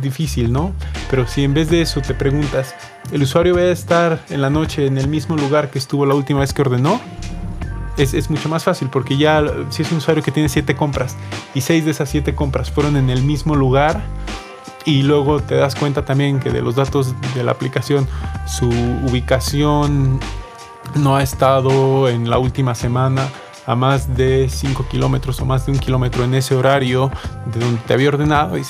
[0.00, 0.72] difícil, ¿no?
[1.10, 2.74] Pero si en vez de eso te preguntas,
[3.12, 6.14] ¿el usuario va a estar en la noche en el mismo lugar que estuvo la
[6.14, 6.98] última vez que ordenó?
[7.98, 11.14] Es, mucho más fácil porque ya si es un usuario que tiene siete compras
[11.54, 14.02] y seis de esas siete compras fueron en el mismo lugar
[14.84, 18.08] y luego te das cuenta también que de los datos de la aplicación
[18.46, 20.20] su ubicación
[20.96, 23.28] no ha estado en la última semana
[23.66, 27.10] a más de 5 kilómetros o más de un kilómetro en ese horario
[27.52, 28.62] de donde te había ordenado y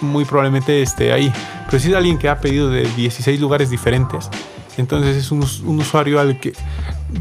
[0.00, 1.32] muy probablemente esté ahí.
[1.66, 4.30] Pero si es alguien que ha pedido de 16 lugares diferentes,
[4.78, 6.54] entonces es un, un, usuario al que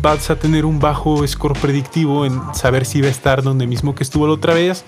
[0.02, 3.96] vas a tener un bajo score predictivo en saber si va a estar donde mismo
[3.96, 4.86] que estuvo la otra vez.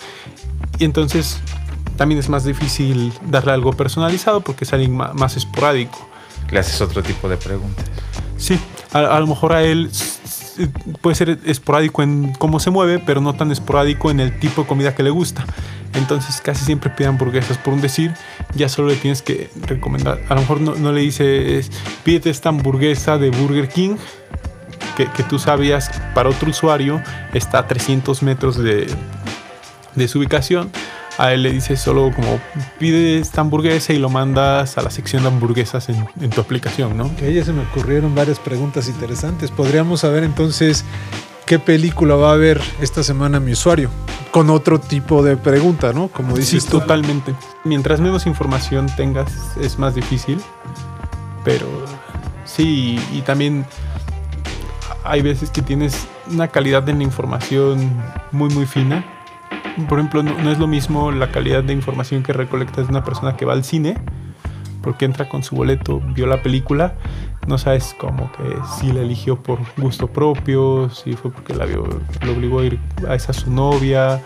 [0.80, 1.41] Y entonces
[1.98, 6.08] también es más difícil darle algo personalizado porque es alguien más esporádico.
[6.52, 7.86] Le haces otro tipo de preguntas.
[8.38, 8.60] Sí,
[8.94, 9.89] a, a lo mejor a él
[11.02, 14.68] puede ser esporádico en cómo se mueve, pero no tan esporádico en el tipo de
[14.68, 15.46] comida que le gusta.
[15.94, 17.58] Entonces casi siempre pide hamburguesas.
[17.58, 18.14] Por un decir,
[18.56, 20.22] ya solo le tienes que recomendar.
[20.30, 21.70] A lo mejor no, le dices,
[22.04, 23.98] pídete esta hamburguesa de Burger King,
[24.96, 27.02] que, que, tú sabías para otro usuario
[27.34, 28.88] está a 300 metros de,
[29.96, 30.70] de su ubicación
[31.18, 32.39] a él le dices solo como
[32.80, 37.16] pide esta hamburguesa y lo mandas a la sección de hamburguesas en, tu aplicación, ¿no?
[37.16, 39.51] Que ya se me ocurrieron varias preguntas interesantes.
[39.51, 40.86] Podríamos saber entonces
[41.45, 43.89] qué película va a ver esta semana mi usuario
[44.32, 46.07] con otro tipo de pregunta, ¿no?
[46.07, 46.64] Como dices.
[46.64, 47.36] Sí, totalmente.
[47.64, 50.39] Mientras menos información tengas es más difícil,
[51.43, 51.68] pero
[52.45, 53.66] sí, y también
[55.03, 58.01] hay veces que tienes una calidad de la información
[58.32, 59.20] muy muy fina
[59.88, 63.36] por ejemplo, no, es lo mismo la calidad de información que recolectas de una persona
[63.38, 63.97] que va al cine,
[64.82, 66.95] porque entra con su boleto, vio la película,
[67.47, 68.43] no sabes como que
[68.80, 71.88] si la eligió por gusto propio, si fue porque la vio,
[72.26, 74.22] lo obligó a ir a esa su novia,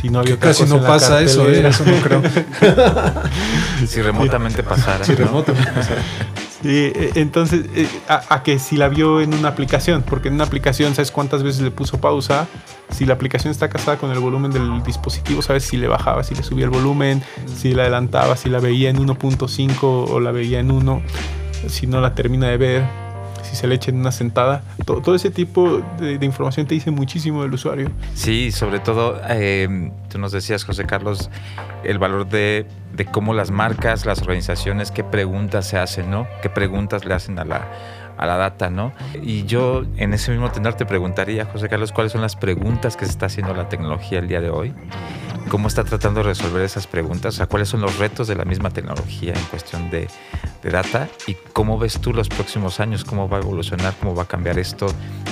[0.00, 1.66] si no había casi no pasa eso, ¿eh?
[1.66, 2.22] eso no creo.
[3.86, 5.04] si remotamente pasara.
[5.04, 6.02] Si remotamente pasara.
[6.64, 10.94] Eh, entonces, eh, a, que si la vio en una aplicación, porque en una aplicación
[10.94, 12.46] sabes cuántas veces le puso pausa,
[12.90, 16.34] si la aplicación está casada con el volumen del dispositivo, sabes si le bajaba, si
[16.34, 17.22] le subía el volumen,
[17.54, 21.02] si la adelantaba, si la veía en 1.5 o la veía en 1,
[21.68, 23.05] si no la termina de ver
[23.46, 24.62] si se le echa en una sentada.
[24.84, 27.90] Todo, ese tipo de, información te dice muchísimo del usuario.
[28.14, 31.30] Sí, sobre todo, eh, tú nos decías, José Carlos,
[31.84, 36.26] el valor de, de, cómo las marcas, las organizaciones, qué preguntas se hacen, ¿no?
[36.42, 37.68] ¿Qué preguntas le hacen a la,
[38.16, 38.92] a la data, ¿no?
[39.22, 43.04] Y yo en ese mismo tenor te preguntaría, José Carlos, cuáles son las preguntas que
[43.04, 44.74] se está haciendo la tecnología el día de hoy
[45.48, 48.44] cómo está tratando de resolver esas preguntas, o sea, cuáles son los retos de la
[48.44, 50.08] misma tecnología en cuestión de,
[50.62, 54.26] data y cómo ves tú los próximos años, cómo va a evolucionar, cómo va a
[54.26, 54.88] cambiar esto,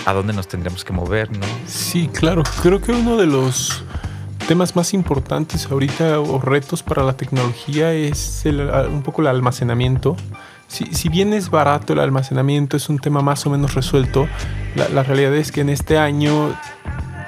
[0.06, 1.44] a dónde nos tendremos que mover, ¿no?
[1.66, 3.82] Sí, claro, creo que uno de los
[4.46, 10.16] temas más importantes ahorita o retos para la tecnología es un poco el almacenamiento.
[10.74, 14.28] Si, bien es barato el almacenamiento, es un tema más o menos resuelto,
[14.74, 16.52] la, la realidad es que en este año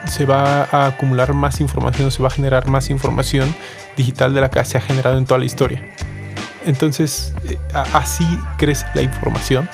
[0.09, 3.55] se va a acumular más información, se va a generar más información
[3.97, 5.83] digital de la que se ha generado en toda la historia.
[6.65, 7.59] Entonces, eh,
[7.93, 8.27] así
[8.59, 9.69] crece la información.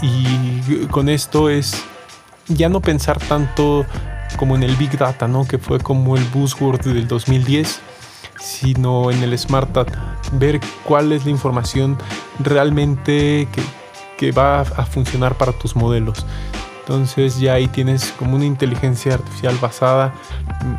[0.00, 1.84] Y con esto es
[2.46, 3.84] ya no pensar tanto
[4.36, 5.46] como en el Big Data, ¿no?
[5.46, 7.80] que fue como el buzzword del 2010,
[8.38, 10.18] sino en el Smart Data.
[10.32, 11.96] Ver cuál es la información
[12.38, 13.62] realmente que,
[14.16, 16.24] que va a funcionar para tus modelos.
[16.88, 20.14] Entonces ya ahí tienes como una inteligencia artificial basada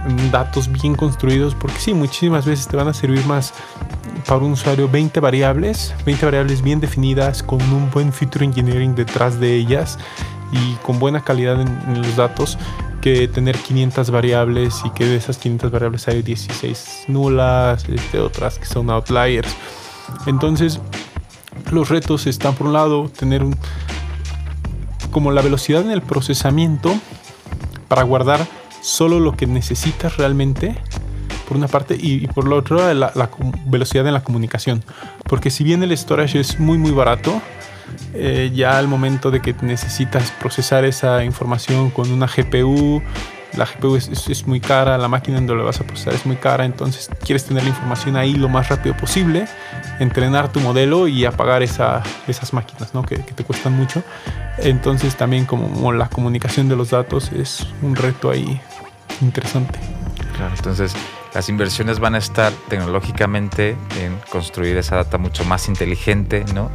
[0.07, 3.53] en datos bien construidos, porque sí, muchísimas veces te van a servir más
[4.28, 9.39] para un usuario 20 variables, 20 variables bien definidas, con un buen feature engineering detrás
[9.39, 9.99] de ellas
[10.51, 12.57] y con buena calidad en, los datos,
[13.00, 18.60] que tener 500 variables y que de esas 500 variables hay 16 nulas, este, otras
[18.60, 19.50] que son outliers.
[20.26, 20.80] Entonces,
[21.72, 23.56] los retos están por un lado tener un,
[25.12, 26.93] como la velocidad en el procesamiento
[27.88, 28.45] para guardar
[28.82, 30.76] solo lo que necesitas realmente,
[31.47, 33.30] por una parte, y, por la otra, la,
[33.66, 34.84] velocidad en la comunicación.
[35.26, 37.41] Porque si bien el storage es muy, muy barato,
[38.14, 43.02] eh, ya al momento de que necesitas procesar esa información con una GPU,
[43.54, 46.66] la GPU es, muy cara, la máquina donde la vas a procesar es muy cara,
[46.66, 49.46] entonces quieres tener la información ahí lo más rápido posible,
[50.00, 53.04] entrenar tu modelo y apagar esa, esas máquinas ¿no?
[53.04, 54.04] que, te cuestan mucho.
[54.60, 58.62] Entonces también como la comunicación de los datos es un reto ahí
[59.22, 59.80] interesante.
[60.36, 60.94] Claro, entonces
[61.34, 66.70] las inversiones van a estar tecnológicamente en construir esa data mucho más inteligente, ¿no?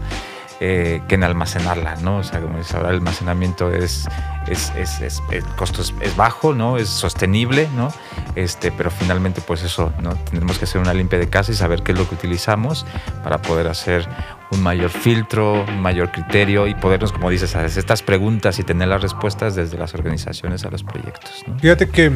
[0.60, 2.18] Eh, que en almacenarla, ¿no?
[2.18, 4.06] O sea, como dice ahora, el almacenamiento es,
[4.46, 6.76] es, es, el costo es, bajo, ¿no?
[6.76, 7.92] Es sostenible, ¿no?
[8.34, 10.14] Este, pero finalmente, pues eso, ¿no?
[10.14, 12.86] Tendremos que hacer una limpia de casa y saber qué es lo que utilizamos
[13.22, 14.08] para poder hacer
[14.50, 18.88] un mayor filtro, un mayor criterio y podernos, como dices, hacer estas preguntas y tener
[18.88, 21.44] las respuestas desde las organizaciones a los proyectos.
[21.60, 22.12] Fíjate que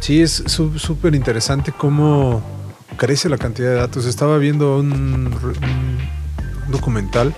[0.00, 2.42] sí es súper interesante cómo
[2.96, 4.06] crece la cantidad de datos.
[4.06, 5.34] Estaba viendo un,
[6.68, 7.34] documental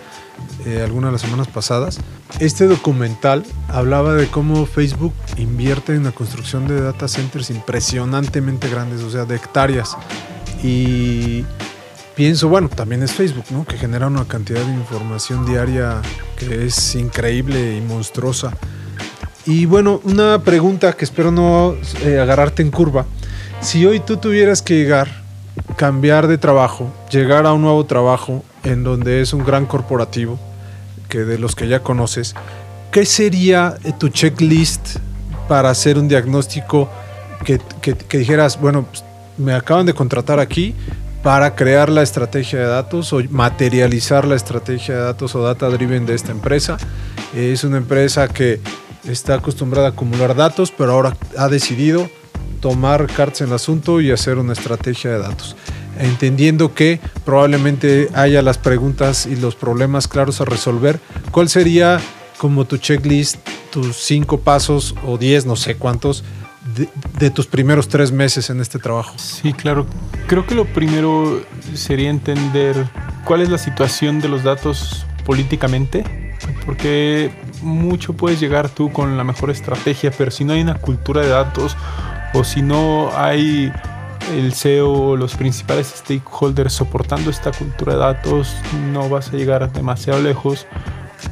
[0.66, 1.98] eh, algunas de las semanas pasadas.
[2.40, 9.02] Este documental hablaba de cómo Facebook invierte en la construcción de data centers impresionantemente grandes,
[9.02, 9.96] o sea, de hectáreas.
[10.62, 11.44] Y
[12.16, 13.64] pienso, bueno, también es Facebook, ¿no?
[13.64, 16.00] Que genera una cantidad de información diaria
[16.36, 18.52] que es increíble y monstruosa.
[19.46, 23.04] Y bueno, una pregunta que espero no eh, agarrarte en curva.
[23.60, 25.08] Si hoy tú tuvieras que llegar,
[25.76, 30.38] cambiar de trabajo, llegar a un nuevo trabajo en donde es un gran corporativo,
[31.14, 32.34] que de los que ya conoces,
[32.90, 34.96] ¿qué sería eh, tu checklist
[35.46, 36.90] para hacer un diagnóstico
[37.44, 39.04] que, que dijeras, bueno, pues,
[39.38, 40.74] me acaban de contratar aquí,
[41.22, 46.04] para crear la estrategia de datos o materializar la estrategia de datos o data driven
[46.04, 46.78] de esta empresa.
[47.32, 48.60] Es una empresa que
[49.08, 52.10] está acostumbrada a acumular datos, pero ahora ha decidido
[52.60, 55.54] tomar cartas en el asunto y hacer una estrategia de datos.
[55.98, 62.00] Entendiendo que probablemente haya las preguntas y los problemas claros a resolver, ¿cuál sería
[62.38, 63.38] como tu checklist,
[63.70, 66.24] tus cinco pasos o diez, no sé cuántos,
[67.18, 69.14] de, tus primeros tres meses en este trabajo?
[69.18, 69.86] Sí, claro.
[70.26, 71.42] Creo que lo primero
[71.74, 72.88] sería entender
[73.24, 76.04] cuál es la situación de los datos políticamente,
[76.66, 77.30] porque
[77.62, 81.28] mucho puedes llegar tú con la mejor estrategia, pero si no hay una cultura de
[81.28, 81.76] datos
[82.32, 83.72] o si no hay
[84.32, 88.54] el CEO, los principales stakeholders soportando esta cultura de datos,
[88.92, 90.66] no vas a llegar demasiado lejos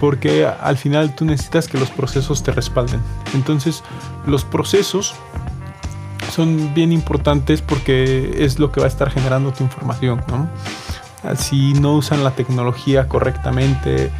[0.00, 3.00] porque al final tú necesitas que los procesos te respalden.
[3.34, 3.82] Entonces,
[4.26, 5.14] los procesos
[6.32, 10.48] son bien importantes porque es lo que va a estar generando tu información, ¿no?
[11.36, 14.10] Si no usan la tecnología correctamente,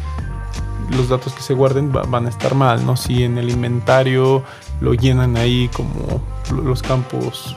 [0.91, 2.95] los datos que se guarden van a estar mal, ¿no?
[2.95, 4.43] Si en el inventario
[4.79, 6.21] lo llenan ahí como
[6.63, 7.55] los campos,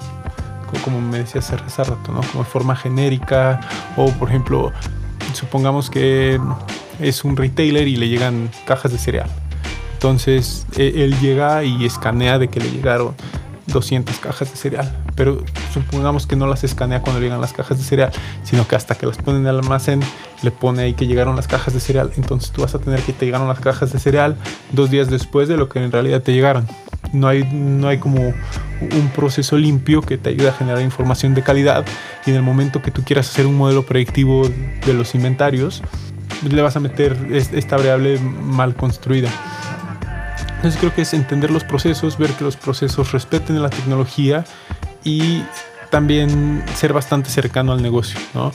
[0.85, 2.21] como me decías hace rato, ¿no?
[2.33, 3.61] Como forma genérica,
[3.97, 4.73] o por ejemplo,
[5.33, 6.41] supongamos que
[7.01, 9.29] es un retailer y le llegan cajas de cereal.
[9.95, 13.15] Entonces e, él llega y escanea de que le llegaron
[13.67, 15.05] 200 cajas de cereal.
[15.15, 15.43] Pero
[15.73, 18.13] supongamos que no las escanea cuando llegan las cajas de cereal,
[18.45, 20.01] sino que hasta que las ponen en el almacén
[20.43, 22.13] le pone ahí que llegaron las cajas de cereal.
[22.17, 24.37] Entonces tú vas a tener que te llegaron las cajas de cereal
[24.73, 26.67] dos días después de lo que en realidad te llegaron.
[27.13, 28.35] No hay, no hay como
[28.81, 31.85] un proceso limpio que te ayude a generar información de calidad
[32.27, 35.83] y en el momento que tú quieras hacer un modelo predictivo de los inventarios,
[36.49, 39.31] le vas a meter esta variable mal construida.
[40.57, 44.45] Entonces creo que es entender los procesos, ver que los procesos respeten la tecnología
[45.05, 45.43] y
[45.91, 48.53] también ser bastante cercano al negocio, ¿no?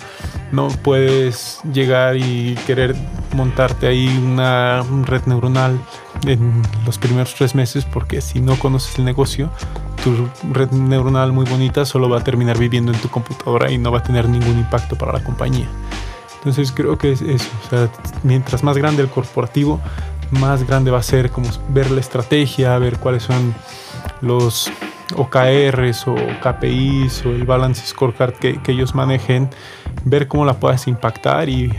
[0.51, 2.95] No puedes llegar y querer
[3.33, 5.79] montarte ahí una red neuronal
[6.25, 9.49] en los primeros tres meses porque si no conoces el negocio,
[10.03, 13.91] tu red neuronal muy bonita solo va a terminar viviendo en tu computadora y no
[13.91, 15.67] va a tener ningún impacto para la compañía.
[16.37, 17.89] Entonces creo que es eso, o sea,
[18.23, 19.79] mientras más grande el corporativo,
[20.31, 23.53] más grande va a ser como ver la estrategia, ver cuáles son
[24.21, 24.71] los
[25.15, 29.49] OKRs o KPIs o el balance scorecard que, que ellos manejen,
[30.05, 31.71] ver cómo la puedes impactar y,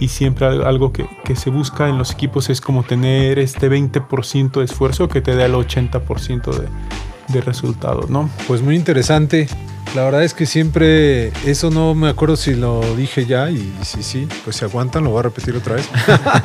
[0.00, 4.58] y siempre algo que, que, se busca en los equipos es como tener este 20%
[4.58, 6.68] de esfuerzo que te dé el 80% de,
[7.32, 8.28] de resultados, ¿no?
[8.48, 9.48] Pues muy interesante.
[9.94, 14.04] La verdad es que siempre, eso no me acuerdo si lo dije ya y si
[14.04, 15.88] sí, pues si aguantan lo voy a repetir otra vez.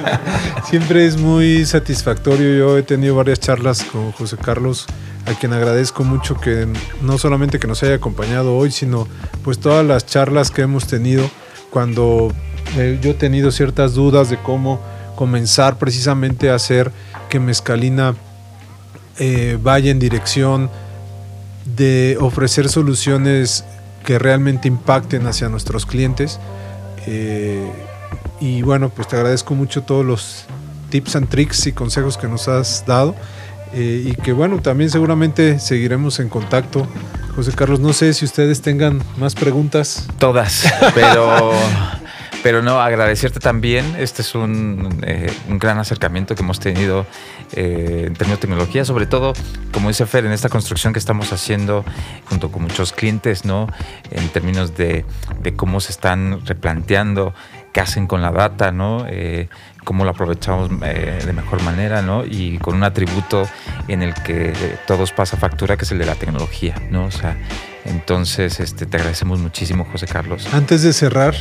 [0.68, 2.58] siempre es muy satisfactorio.
[2.58, 4.88] Yo he tenido varias charlas con José Carlos,
[5.28, 6.68] a quien agradezco mucho que
[7.02, 9.08] no solamente que nos haya acompañado hoy, sino
[9.44, 11.30] pues todas las charlas que hemos tenido
[11.70, 12.32] cuando
[12.76, 14.80] eh, yo he tenido ciertas dudas de cómo
[15.16, 16.92] comenzar precisamente a hacer
[17.30, 18.16] que Mezcalina
[19.18, 20.70] eh, vaya en dirección
[21.78, 23.64] de ofrecer soluciones
[24.04, 26.40] que realmente impacten hacia nuestros clientes.
[27.08, 27.70] Eh,
[28.40, 30.46] y bueno, pues te agradezco mucho todos los
[30.90, 33.16] tips and tricks y consejos que nos has dado.
[33.74, 36.88] Eh, y que bueno, también seguramente seguiremos en contacto.
[37.36, 40.08] José Carlos, no sé si ustedes tengan más preguntas.
[40.20, 40.66] Todas,
[40.96, 41.52] pero
[42.46, 43.96] Pero no, agradecerte también.
[43.98, 47.08] Este es un, eh, un gran acercamiento que hemos tenido
[47.54, 49.34] eh, en términos de tecnología, sobre todo,
[49.72, 51.84] como dice Fer, en esta construcción que estamos haciendo
[52.30, 53.68] junto con muchos clientes, ¿no?
[54.12, 55.06] En términos de,
[55.42, 57.34] de cómo se están replanteando
[57.74, 59.08] qué hacen con la data, ¿no?
[59.10, 59.50] Eh,
[59.84, 62.26] cómo lo aprovechamos eh, de mejor manera, ¿no?
[62.26, 63.50] Y con un atributo
[63.88, 64.54] en el que
[64.86, 67.06] todos pasa factura, que es el de la tecnología, ¿no?
[67.06, 67.38] O sea,
[67.86, 70.48] entonces este, te agradecemos muchísimo, José Carlos.
[70.54, 71.34] Antes de cerrar,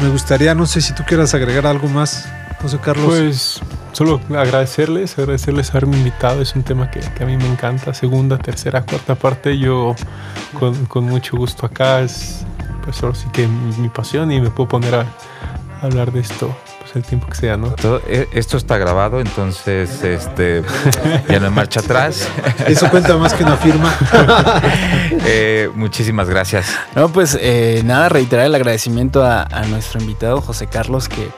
[0.00, 2.28] me gustaría, no sé si tú quieras agregar algo más,
[2.60, 3.06] José Carlos.
[3.06, 3.60] Pues
[3.92, 6.40] solo agradecerles, agradecerles haberme invitado.
[6.40, 7.92] Es un tema que, a mí me encanta.
[7.92, 9.94] Segunda, tercera, cuarta parte, yo
[10.88, 12.00] con, mucho gusto acá.
[12.00, 12.44] Es
[12.84, 15.06] pues solo sí que mi, pasión y me puedo poner a,
[15.82, 16.54] hablar de esto
[16.94, 17.70] el tiempo que sea, ¿no?
[17.70, 20.62] Todo, eh, esto está grabado, entonces este,
[21.28, 22.28] ya no hay marcha atrás.
[22.66, 23.94] Eso cuenta más que una firma.
[25.26, 26.66] Eh, muchísimas gracias.
[26.94, 31.28] No, pues eh, nada, reiterar el agradecimiento a, a nuestro invitado José Carlos, que,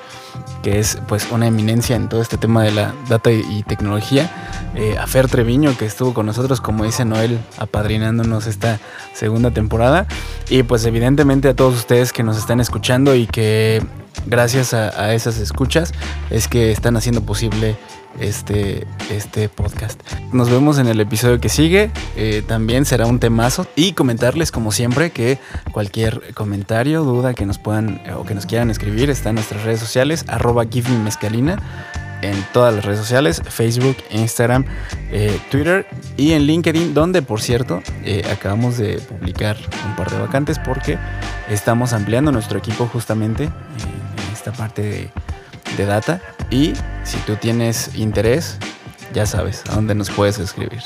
[0.62, 4.30] que es pues una eminencia en todo este tema de la data y, y tecnología.
[4.74, 8.80] Eh, a Fer Treviño, que estuvo con nosotros, como dice Noel, apadrinándonos esta
[9.12, 10.06] segunda temporada.
[10.48, 13.82] Y pues evidentemente a todos ustedes que nos están escuchando y que
[14.26, 15.92] gracias a, esas escuchas
[16.30, 17.76] es que están haciendo posible
[18.20, 20.00] este, este podcast.
[20.32, 21.90] Nos vemos en el episodio que sigue.
[22.16, 23.66] Eh, también será un temazo.
[23.76, 25.38] Y comentarles, como siempre, que
[25.72, 29.64] cualquier comentario, duda que nos puedan eh, o que nos quieran escribir está en nuestras
[29.64, 30.64] redes sociales, arroba
[31.02, 31.58] mezcalina
[32.22, 34.64] en todas las redes sociales, Facebook, Instagram,
[35.10, 35.86] eh, Twitter
[36.16, 37.82] y en LinkedIn, donde por cierto
[38.30, 39.56] acabamos de publicar
[39.86, 40.98] un par de vacantes porque
[41.50, 44.01] estamos ampliando nuestro equipo justamente en
[44.42, 45.10] esta parte
[45.76, 46.20] de, data
[46.50, 46.74] y
[47.04, 48.58] si tú tienes interés,
[49.14, 50.82] ya sabes a dónde nos puedes escribir.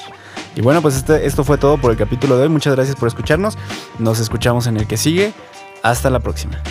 [0.55, 2.49] Y bueno, pues este, esto fue todo por el capítulo de hoy.
[2.49, 3.59] Muchas gracias por escucharnos.
[3.99, 5.33] Nos escuchamos en el que sigue.
[5.83, 6.63] Hasta la próxima.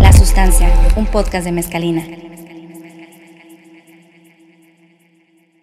[0.00, 2.04] La Sustancia, un podcast de Mezcalina.